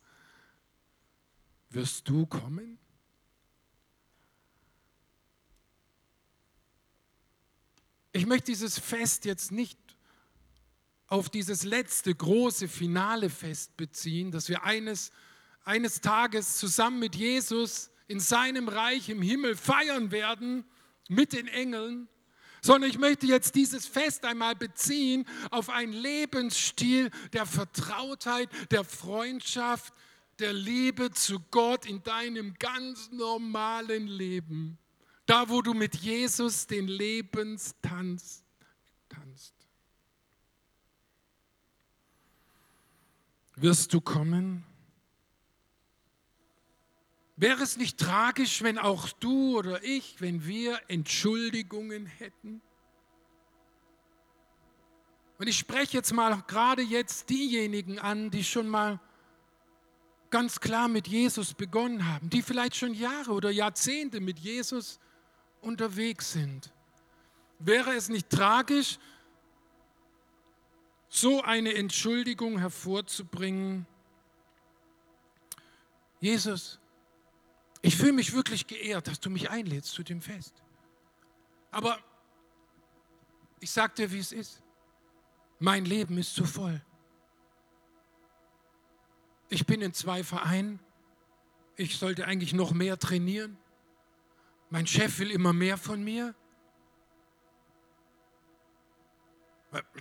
Wirst 1.70 2.07
du 2.07 2.26
kommen? 2.26 2.79
Ich 8.12 8.26
möchte 8.26 8.46
dieses 8.46 8.79
Fest 8.79 9.24
jetzt 9.24 9.53
nicht 9.53 9.79
auf 11.07 11.31
dieses 11.31 11.64
letzte 11.64 12.14
große 12.14 12.68
finale 12.68 13.31
Fest 13.31 13.74
beziehen, 13.79 14.31
dass 14.33 14.50
wir 14.50 14.64
eines, 14.64 15.12
eines 15.64 16.03
Tages 16.03 16.59
zusammen 16.59 16.98
mit 16.98 17.16
Jesus 17.16 17.90
in 18.07 18.20
seinem 18.20 18.68
Reich 18.68 19.09
im 19.09 19.22
Himmel 19.22 19.57
feiern 19.57 20.11
werden 20.11 20.64
mit 21.09 21.33
den 21.33 21.48
Engeln, 21.48 22.07
sondern 22.62 22.90
ich 22.90 22.99
möchte 22.99 23.27
jetzt 23.27 23.55
dieses 23.55 23.87
Fest 23.87 24.25
einmal 24.25 24.55
beziehen 24.55 25.27
auf 25.51 25.70
einen 25.70 25.92
Lebensstil 25.92 27.11
der 27.33 27.46
Vertrautheit, 27.46 28.49
der 28.70 28.85
Freundschaft, 28.85 29.92
der 30.38 30.53
Liebe 30.53 31.11
zu 31.11 31.40
Gott 31.51 31.87
in 31.87 32.03
deinem 32.03 32.55
ganz 32.59 33.11
normalen 33.12 34.07
Leben. 34.07 34.79
Da, 35.27 35.49
wo 35.49 35.62
du 35.62 35.75
mit 35.75 35.96
Jesus 35.96 36.66
den 36.66 36.88
Lebenstanz 36.88 38.42
tanzt. 39.09 39.55
Wirst 43.57 43.92
du 43.92 44.01
kommen? 44.01 44.64
Wäre 47.40 47.62
es 47.62 47.79
nicht 47.79 47.98
tragisch, 47.98 48.62
wenn 48.62 48.76
auch 48.76 49.09
du 49.12 49.57
oder 49.57 49.83
ich, 49.83 50.20
wenn 50.20 50.44
wir 50.44 50.79
Entschuldigungen 50.88 52.05
hätten? 52.05 52.61
Und 55.38 55.46
ich 55.46 55.57
spreche 55.57 55.96
jetzt 55.96 56.12
mal 56.12 56.38
gerade 56.46 56.83
jetzt 56.83 57.31
diejenigen 57.31 57.98
an, 57.98 58.31
die 58.31 58.44
schon 58.44 58.68
mal 58.68 59.00
ganz 60.29 60.61
klar 60.61 60.87
mit 60.88 61.09
Jesus 61.09 61.55
begonnen 61.55 62.07
haben, 62.07 62.29
die 62.29 62.42
vielleicht 62.42 62.76
schon 62.76 62.92
Jahre 62.92 63.33
oder 63.33 63.48
Jahrzehnte 63.48 64.20
mit 64.20 64.38
Jesus 64.38 65.00
unterwegs 65.62 66.33
sind. 66.33 66.70
Wäre 67.59 67.94
es 67.94 68.11
nicht 68.11 68.29
tragisch, 68.29 68.98
so 71.09 71.42
eine 71.42 71.72
Entschuldigung 71.72 72.59
hervorzubringen? 72.59 73.87
Jesus, 76.20 76.79
ich 77.83 77.97
fühle 77.97 78.12
mich 78.12 78.33
wirklich 78.33 78.66
geehrt, 78.66 79.07
dass 79.07 79.21
du 79.21 79.31
mich 79.31 79.51
einlädst 79.51 79.93
zu 79.93 80.03
dem 80.03 80.21
Fest. 80.21 80.55
Aber 81.71 81.99
ich 83.61 83.71
sage 83.71 83.95
dir, 83.95 84.12
wie 84.12 84.19
es 84.19 84.33
ist. 84.33 84.62
Mein 85.59 85.85
Leben 85.85 86.19
ist 86.19 86.35
zu 86.35 86.45
voll. 86.45 86.81
Ich 89.49 89.66
bin 89.66 89.81
in 89.83 89.93
zwei 89.93 90.25
Vereinen. 90.25 90.81
Ich 91.77 91.99
sollte 91.99 92.27
eigentlich 92.27 92.53
noch 92.53 92.73
mehr 92.73 92.99
trainieren. 92.99 93.59
Mein 94.71 94.87
Chef 94.87 95.19
will 95.19 95.31
immer 95.31 95.53
mehr 95.53 95.77
von 95.77 96.03
mir. 96.03 96.35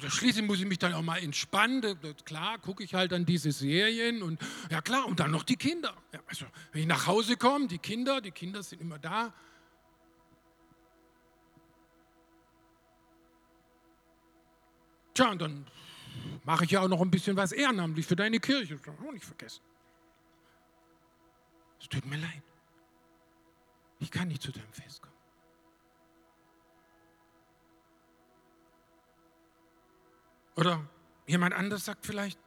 Schließlich 0.07 0.45
muss 0.45 0.59
ich 0.59 0.65
mich 0.65 0.79
dann 0.79 0.93
auch 0.93 1.03
mal 1.03 1.17
entspannen. 1.17 1.83
Klar, 2.25 2.57
gucke 2.57 2.83
ich 2.83 2.95
halt 2.95 3.13
an 3.13 3.25
diese 3.25 3.51
Serien 3.51 4.23
und 4.23 4.41
ja 4.71 4.81
klar, 4.81 5.05
und 5.05 5.19
dann 5.19 5.29
noch 5.29 5.43
die 5.43 5.57
Kinder. 5.57 5.95
Ja, 6.11 6.19
also, 6.25 6.45
wenn 6.71 6.81
ich 6.81 6.87
nach 6.87 7.05
Hause 7.05 7.37
komme, 7.37 7.67
die 7.67 7.77
Kinder, 7.77 8.19
die 8.19 8.31
Kinder 8.31 8.63
sind 8.63 8.81
immer 8.81 8.97
da. 8.97 9.31
Tja, 15.13 15.31
und 15.31 15.41
dann 15.41 15.67
mache 16.45 16.65
ich 16.65 16.71
ja 16.71 16.81
auch 16.81 16.87
noch 16.87 17.01
ein 17.01 17.11
bisschen 17.11 17.35
was 17.37 17.51
ehrenamtlich 17.51 18.07
für 18.07 18.15
deine 18.15 18.39
Kirche. 18.39 18.77
Das 18.77 18.95
auch 19.05 19.11
nicht 19.11 19.25
vergessen. 19.25 19.61
Es 21.79 21.87
tut 21.87 22.05
mir 22.05 22.17
leid. 22.17 22.41
Ich 23.99 24.09
kann 24.09 24.29
nicht 24.29 24.41
zu 24.41 24.51
deinem 24.51 24.71
Fest 24.71 25.01
kommen. 25.01 25.18
Oder 30.59 30.85
jemand 31.25 31.55
anders 31.55 31.85
sagt 31.85 32.05
vielleicht, 32.05 32.37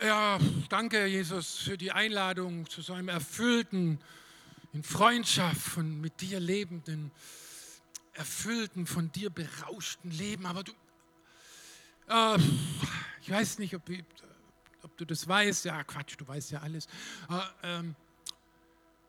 ja, 0.00 0.38
danke 0.68 1.06
Jesus 1.06 1.56
für 1.56 1.76
die 1.76 1.90
Einladung 1.90 2.70
zu 2.70 2.80
so 2.80 2.92
einem 2.92 3.08
erfüllten, 3.08 3.98
in 4.72 4.84
Freundschaft 4.84 5.76
und 5.76 6.00
mit 6.00 6.20
dir 6.20 6.38
lebenden, 6.38 7.10
erfüllten, 8.12 8.86
von 8.86 9.10
dir 9.10 9.28
berauschten 9.30 10.12
Leben. 10.12 10.46
Aber 10.46 10.62
du, 10.62 10.70
äh, 12.08 12.38
ich 13.22 13.30
weiß 13.30 13.58
nicht, 13.58 13.74
ob, 13.74 13.82
ob, 14.82 14.96
du 14.96 15.04
das 15.04 15.26
weißt. 15.26 15.64
Ja, 15.64 15.82
Quatsch, 15.82 16.14
du 16.16 16.28
weißt 16.28 16.52
ja 16.52 16.60
alles. 16.60 16.86
Äh, 17.28 17.80
äh, 17.80 17.82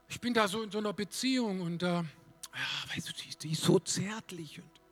ich 0.08 0.19
bin 0.19 0.34
da 0.34 0.47
so 0.47 0.63
in 0.63 0.71
so 0.71 0.79
einer 0.79 0.93
Beziehung 0.93 1.62
und 1.62 1.84
äh, 1.84 1.88
ja, 1.88 2.05
weißt 2.95 3.10
du, 3.10 3.13
die, 3.13 3.38
die 3.38 3.51
ist 3.51 3.62
so 3.62 3.77
zärtlich 3.77 4.60
und 4.60 4.85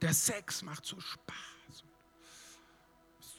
der 0.00 0.14
Sex 0.14 0.62
macht 0.62 0.84
so 0.86 0.98
Spaß. 1.00 1.84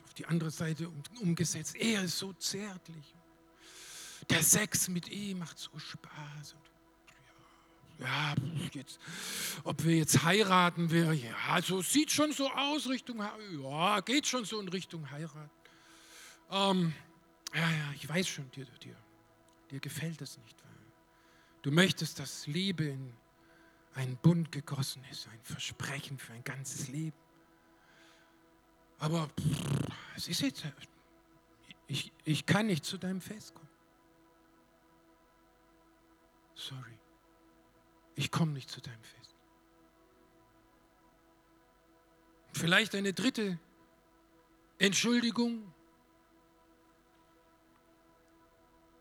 Auf 0.06 0.13
die 0.15 0.26
andere 0.26 0.52
Seite 0.52 0.91
umgesetzt. 1.21 1.76
Er 1.76 2.04
ist 2.04 2.17
so 2.17 2.34
zärtlich. 2.34 3.15
Der 4.30 4.43
Sex 4.43 4.88
mit 4.88 5.10
ihm 5.10 5.39
macht 5.39 5.58
so 5.58 5.78
Spaß. 5.78 6.56
ja, 8.00 8.36
jetzt, 8.74 9.00
ob 9.63 9.84
wir 9.84 9.97
jetzt 9.97 10.24
heiraten, 10.24 10.91
wir, 10.91 11.13
ja, 11.13 11.36
also 11.50 11.82
sieht 11.82 12.12
schon 12.12 12.32
so 12.32 12.50
aus 12.50 12.88
Richtung, 12.88 13.19
ja, 13.19 14.00
geht 14.02 14.28
schon 14.28 14.45
so 14.45 14.60
in 14.60 14.67
Richtung 14.69 15.10
Heirat. 15.10 15.50
Ähm, 16.50 16.93
ja, 17.54 17.69
ja, 17.69 17.93
ich 17.95 18.08
weiß 18.08 18.28
schon, 18.28 18.50
dir, 18.52 18.65
dir, 18.65 18.95
dir 19.69 19.80
gefällt 19.80 20.21
das 20.21 20.38
nicht. 20.38 20.58
Du 21.62 21.71
möchtest, 21.71 22.19
dass 22.19 22.47
Liebe 22.47 22.86
in 22.86 23.13
ein 23.95 24.17
Bund 24.17 24.51
gegossen 24.51 25.04
ist, 25.12 25.27
ein 25.27 25.39
Versprechen 25.43 26.17
für 26.17 26.34
ein 26.34 26.43
ganzes 26.43 26.88
Leben. 26.88 27.17
Aber 28.99 29.30
es 30.15 30.27
ist 30.27 30.41
jetzt, 30.41 30.63
ich, 31.88 32.12
ich 32.23 32.45
kann 32.45 32.67
nicht 32.67 32.86
zu 32.86 32.97
deinem 32.97 33.21
Fest 33.21 33.54
kommen. 33.54 33.69
Sorry, 36.56 36.99
ich 38.15 38.32
komme 38.32 38.54
nicht 38.54 38.69
zu 38.69 38.82
deinem 38.82 39.04
Fest. 39.04 39.36
Vielleicht 42.54 42.93
eine 42.95 43.13
dritte 43.13 43.60
Entschuldigung. 44.77 45.73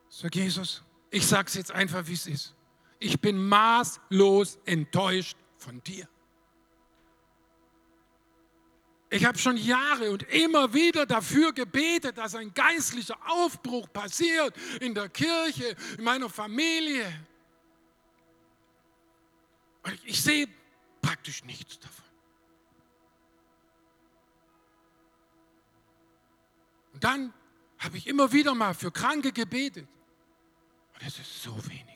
Sag 0.08 0.34
Jesus, 0.34 0.82
ich 1.10 1.26
sage 1.26 1.48
es 1.48 1.54
jetzt 1.54 1.72
einfach, 1.72 2.06
wie 2.06 2.14
es 2.14 2.26
ist 2.26 2.54
ich 3.00 3.20
bin 3.20 3.48
maßlos 3.48 4.58
enttäuscht 4.66 5.36
von 5.56 5.82
dir. 5.82 6.06
Ich 9.12 9.24
habe 9.24 9.38
schon 9.38 9.56
Jahre 9.56 10.12
und 10.12 10.22
immer 10.24 10.72
wieder 10.72 11.04
dafür 11.04 11.52
gebetet, 11.52 12.16
dass 12.16 12.36
ein 12.36 12.54
geistlicher 12.54 13.18
Aufbruch 13.26 13.92
passiert 13.92 14.54
in 14.80 14.94
der 14.94 15.08
Kirche, 15.08 15.74
in 15.98 16.04
meiner 16.04 16.28
Familie. 16.28 17.06
Und 19.82 19.94
ich, 19.94 20.06
ich 20.06 20.22
sehe 20.22 20.46
praktisch 21.02 21.42
nichts 21.42 21.80
davon. 21.80 22.04
Und 26.92 27.02
dann 27.02 27.32
habe 27.78 27.96
ich 27.96 28.06
immer 28.06 28.30
wieder 28.30 28.54
mal 28.54 28.74
für 28.74 28.92
Kranke 28.92 29.32
gebetet. 29.32 29.88
Und 30.94 31.06
es 31.06 31.18
ist 31.18 31.42
so 31.42 31.56
wenig. 31.66 31.89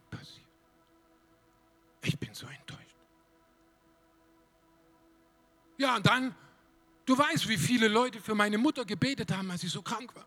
Ja, 5.77 5.97
und 5.97 6.07
dann, 6.07 6.35
du 7.05 7.17
weißt, 7.19 7.49
wie 7.49 7.59
viele 7.59 7.89
Leute 7.89 8.21
für 8.21 8.35
meine 8.35 8.59
Mutter 8.59 8.85
gebetet 8.85 9.33
haben, 9.33 9.51
als 9.51 9.63
sie 9.63 9.69
so 9.69 9.83
krank 9.83 10.15
war. 10.15 10.27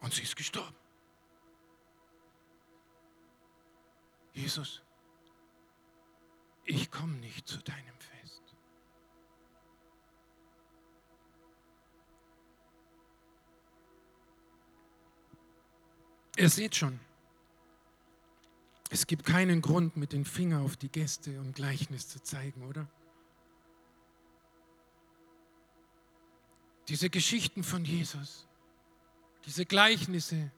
Und 0.00 0.12
sie 0.12 0.22
ist 0.22 0.36
gestorben. 0.36 0.74
Jesus, 4.32 4.82
ich 6.64 6.90
komme 6.90 7.14
nicht 7.18 7.46
zu 7.46 7.58
deinem 7.58 7.98
Fest. 7.98 8.42
Ihr 16.36 16.50
seht 16.50 16.74
schon, 16.74 16.98
es 18.90 19.06
gibt 19.06 19.24
keinen 19.24 19.62
Grund, 19.62 19.96
mit 19.96 20.12
dem 20.12 20.24
Finger 20.24 20.62
auf 20.62 20.76
die 20.76 20.88
Gäste 20.88 21.40
und 21.40 21.54
Gleichnis 21.54 22.08
zu 22.08 22.20
zeigen, 22.22 22.66
oder? 22.66 22.88
Diese 26.88 27.08
Geschichten 27.10 27.64
von 27.64 27.84
Jesus, 27.84 28.46
diese 29.46 29.64
Gleichnisse, 29.64 30.50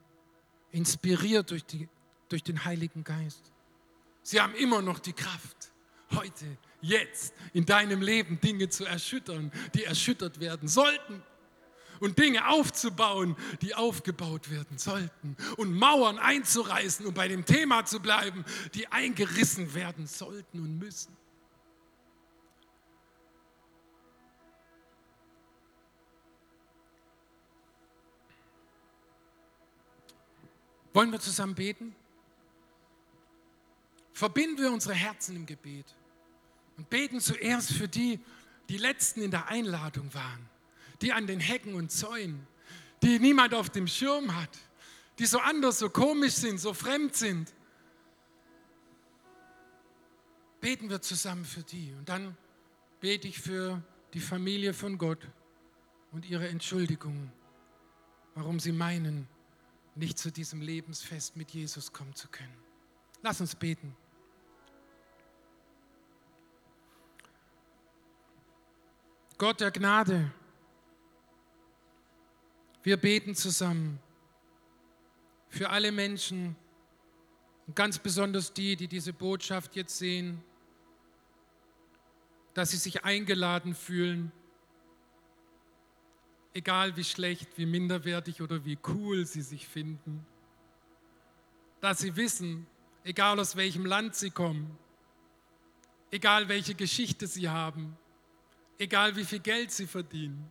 inspiriert 0.72 1.50
durch, 1.50 1.64
die, 1.64 1.88
durch 2.28 2.42
den 2.42 2.64
Heiligen 2.64 3.04
Geist, 3.04 3.52
sie 4.22 4.40
haben 4.40 4.54
immer 4.54 4.82
noch 4.82 4.98
die 4.98 5.12
Kraft, 5.12 5.72
heute, 6.12 6.58
jetzt 6.80 7.34
in 7.52 7.66
deinem 7.66 8.02
Leben 8.02 8.40
Dinge 8.40 8.68
zu 8.68 8.84
erschüttern, 8.84 9.50
die 9.74 9.84
erschüttert 9.84 10.40
werden 10.40 10.68
sollten. 10.68 11.22
Und 11.98 12.18
Dinge 12.18 12.46
aufzubauen, 12.46 13.36
die 13.62 13.74
aufgebaut 13.74 14.50
werden 14.50 14.76
sollten. 14.76 15.34
Und 15.56 15.72
Mauern 15.72 16.18
einzureißen, 16.18 17.06
um 17.06 17.14
bei 17.14 17.26
dem 17.26 17.46
Thema 17.46 17.86
zu 17.86 18.00
bleiben, 18.00 18.44
die 18.74 18.86
eingerissen 18.88 19.72
werden 19.72 20.06
sollten 20.06 20.60
und 20.60 20.78
müssen. 20.78 21.16
Wollen 30.96 31.12
wir 31.12 31.20
zusammen 31.20 31.54
beten? 31.54 31.94
Verbinden 34.14 34.62
wir 34.62 34.72
unsere 34.72 34.94
Herzen 34.94 35.36
im 35.36 35.44
Gebet 35.44 35.84
und 36.78 36.88
beten 36.88 37.20
zuerst 37.20 37.74
für 37.74 37.86
die, 37.86 38.18
die 38.70 38.78
letzten 38.78 39.20
in 39.20 39.30
der 39.30 39.48
Einladung 39.48 40.14
waren, 40.14 40.48
die 41.02 41.12
an 41.12 41.26
den 41.26 41.38
Hecken 41.38 41.74
und 41.74 41.92
Zäunen, 41.92 42.46
die 43.02 43.18
niemand 43.18 43.52
auf 43.52 43.68
dem 43.68 43.86
Schirm 43.86 44.34
hat, 44.34 44.48
die 45.18 45.26
so 45.26 45.38
anders, 45.38 45.80
so 45.80 45.90
komisch 45.90 46.32
sind, 46.32 46.58
so 46.58 46.72
fremd 46.72 47.14
sind. 47.14 47.52
Beten 50.62 50.88
wir 50.88 51.02
zusammen 51.02 51.44
für 51.44 51.62
die 51.62 51.92
und 51.98 52.08
dann 52.08 52.34
bete 53.00 53.28
ich 53.28 53.38
für 53.38 53.82
die 54.14 54.20
Familie 54.20 54.72
von 54.72 54.96
Gott 54.96 55.28
und 56.12 56.24
ihre 56.24 56.48
Entschuldigung, 56.48 57.30
warum 58.34 58.58
sie 58.58 58.72
meinen, 58.72 59.28
nicht 59.96 60.18
zu 60.18 60.30
diesem 60.30 60.60
Lebensfest 60.60 61.36
mit 61.36 61.50
Jesus 61.50 61.92
kommen 61.92 62.14
zu 62.14 62.28
können. 62.28 62.56
Lass 63.22 63.40
uns 63.40 63.54
beten. 63.54 63.96
Gott 69.38 69.60
der 69.60 69.70
Gnade, 69.70 70.32
wir 72.82 72.96
beten 72.96 73.34
zusammen 73.34 73.98
für 75.48 75.70
alle 75.70 75.92
Menschen 75.92 76.56
und 77.66 77.74
ganz 77.74 77.98
besonders 77.98 78.52
die, 78.52 78.76
die 78.76 78.88
diese 78.88 79.12
Botschaft 79.12 79.76
jetzt 79.76 79.98
sehen, 79.98 80.42
dass 82.54 82.70
sie 82.70 82.76
sich 82.78 83.04
eingeladen 83.04 83.74
fühlen, 83.74 84.32
egal 86.56 86.96
wie 86.96 87.04
schlecht, 87.04 87.58
wie 87.58 87.66
minderwertig 87.66 88.40
oder 88.40 88.64
wie 88.64 88.78
cool 88.88 89.26
sie 89.26 89.42
sich 89.42 89.68
finden, 89.68 90.24
dass 91.82 91.98
sie 91.98 92.16
wissen, 92.16 92.66
egal 93.04 93.38
aus 93.38 93.56
welchem 93.56 93.84
Land 93.84 94.14
sie 94.14 94.30
kommen, 94.30 94.78
egal 96.10 96.48
welche 96.48 96.74
Geschichte 96.74 97.26
sie 97.26 97.50
haben, 97.50 97.98
egal 98.78 99.16
wie 99.16 99.24
viel 99.24 99.40
Geld 99.40 99.70
sie 99.70 99.86
verdienen, 99.86 100.50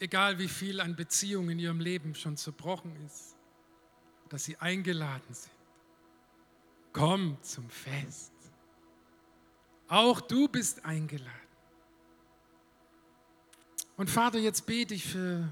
egal 0.00 0.38
wie 0.38 0.48
viel 0.48 0.80
an 0.80 0.96
Beziehungen 0.96 1.50
in 1.50 1.58
ihrem 1.58 1.80
Leben 1.80 2.14
schon 2.14 2.38
zerbrochen 2.38 2.96
ist, 3.04 3.36
dass 4.30 4.44
sie 4.44 4.56
eingeladen 4.56 5.34
sind. 5.34 5.52
Komm 6.94 7.36
zum 7.42 7.68
Fest. 7.68 8.32
Auch 9.86 10.22
du 10.22 10.48
bist 10.48 10.82
eingeladen. 10.86 11.41
Und 13.96 14.10
Vater, 14.10 14.38
jetzt 14.38 14.66
bete 14.66 14.94
ich 14.94 15.06
für 15.06 15.48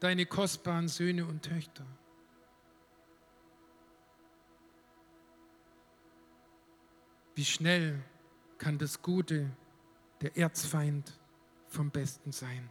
deine 0.00 0.26
kostbaren 0.26 0.88
Söhne 0.88 1.26
und 1.26 1.42
Töchter. 1.42 1.86
Wie 7.34 7.44
schnell 7.44 8.02
kann 8.58 8.78
das 8.78 9.02
Gute 9.02 9.50
der 10.20 10.36
Erzfeind 10.36 11.18
vom 11.66 11.90
Besten 11.90 12.32
sein. 12.32 12.70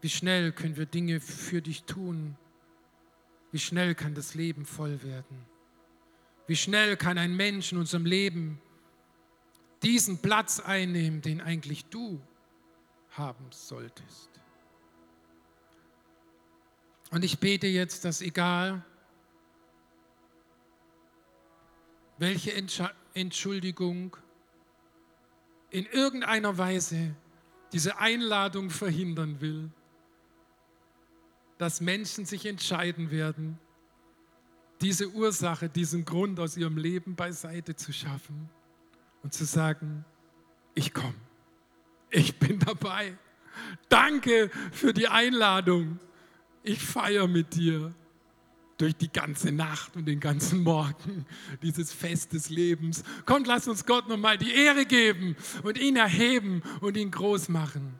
Wie 0.00 0.10
schnell 0.10 0.52
können 0.52 0.76
wir 0.76 0.86
Dinge 0.86 1.20
für 1.20 1.62
dich 1.62 1.84
tun? 1.84 2.36
Wie 3.52 3.58
schnell 3.58 3.94
kann 3.94 4.14
das 4.14 4.34
Leben 4.34 4.66
voll 4.66 5.02
werden? 5.02 5.46
Wie 6.46 6.56
schnell 6.56 6.96
kann 6.96 7.16
ein 7.16 7.34
Mensch 7.34 7.72
in 7.72 7.78
unserem 7.78 8.04
Leben 8.04 8.60
diesen 9.84 10.18
Platz 10.18 10.60
einnehmen, 10.60 11.20
den 11.22 11.40
eigentlich 11.40 11.84
du 11.86 12.20
haben 13.10 13.46
solltest? 13.50 14.30
Und 17.10 17.24
ich 17.24 17.38
bete 17.38 17.66
jetzt, 17.66 18.04
dass 18.04 18.20
egal, 18.20 18.84
welche 22.18 22.52
Entschuldigung 23.14 24.16
in 25.70 25.86
irgendeiner 25.86 26.56
Weise 26.56 27.14
diese 27.72 27.98
Einladung 27.98 28.70
verhindern 28.70 29.40
will, 29.40 29.70
dass 31.58 31.80
Menschen 31.80 32.24
sich 32.24 32.46
entscheiden 32.46 33.10
werden, 33.10 33.58
diese 34.80 35.08
Ursache, 35.10 35.68
diesen 35.68 36.04
Grund 36.04 36.40
aus 36.40 36.56
ihrem 36.56 36.76
Leben 36.76 37.14
beiseite 37.14 37.76
zu 37.76 37.92
schaffen 37.92 38.50
und 39.24 39.32
zu 39.32 39.44
sagen, 39.44 40.04
ich 40.74 40.94
komme, 40.94 41.14
ich 42.10 42.38
bin 42.38 42.60
dabei. 42.60 43.16
Danke 43.88 44.50
für 44.70 44.92
die 44.92 45.08
Einladung. 45.08 45.98
Ich 46.62 46.80
feiere 46.80 47.26
mit 47.26 47.54
dir 47.54 47.94
durch 48.76 48.94
die 48.96 49.10
ganze 49.10 49.50
Nacht 49.50 49.96
und 49.96 50.06
den 50.06 50.20
ganzen 50.20 50.62
Morgen 50.62 51.26
dieses 51.62 51.92
Fest 51.92 52.32
des 52.32 52.50
Lebens. 52.50 53.02
Kommt, 53.24 53.46
lass 53.46 53.66
uns 53.66 53.86
Gott 53.86 54.08
nochmal 54.08 54.36
die 54.36 54.52
Ehre 54.52 54.84
geben 54.84 55.36
und 55.62 55.78
ihn 55.78 55.96
erheben 55.96 56.62
und 56.80 56.96
ihn 56.96 57.10
groß 57.10 57.48
machen. 57.48 57.94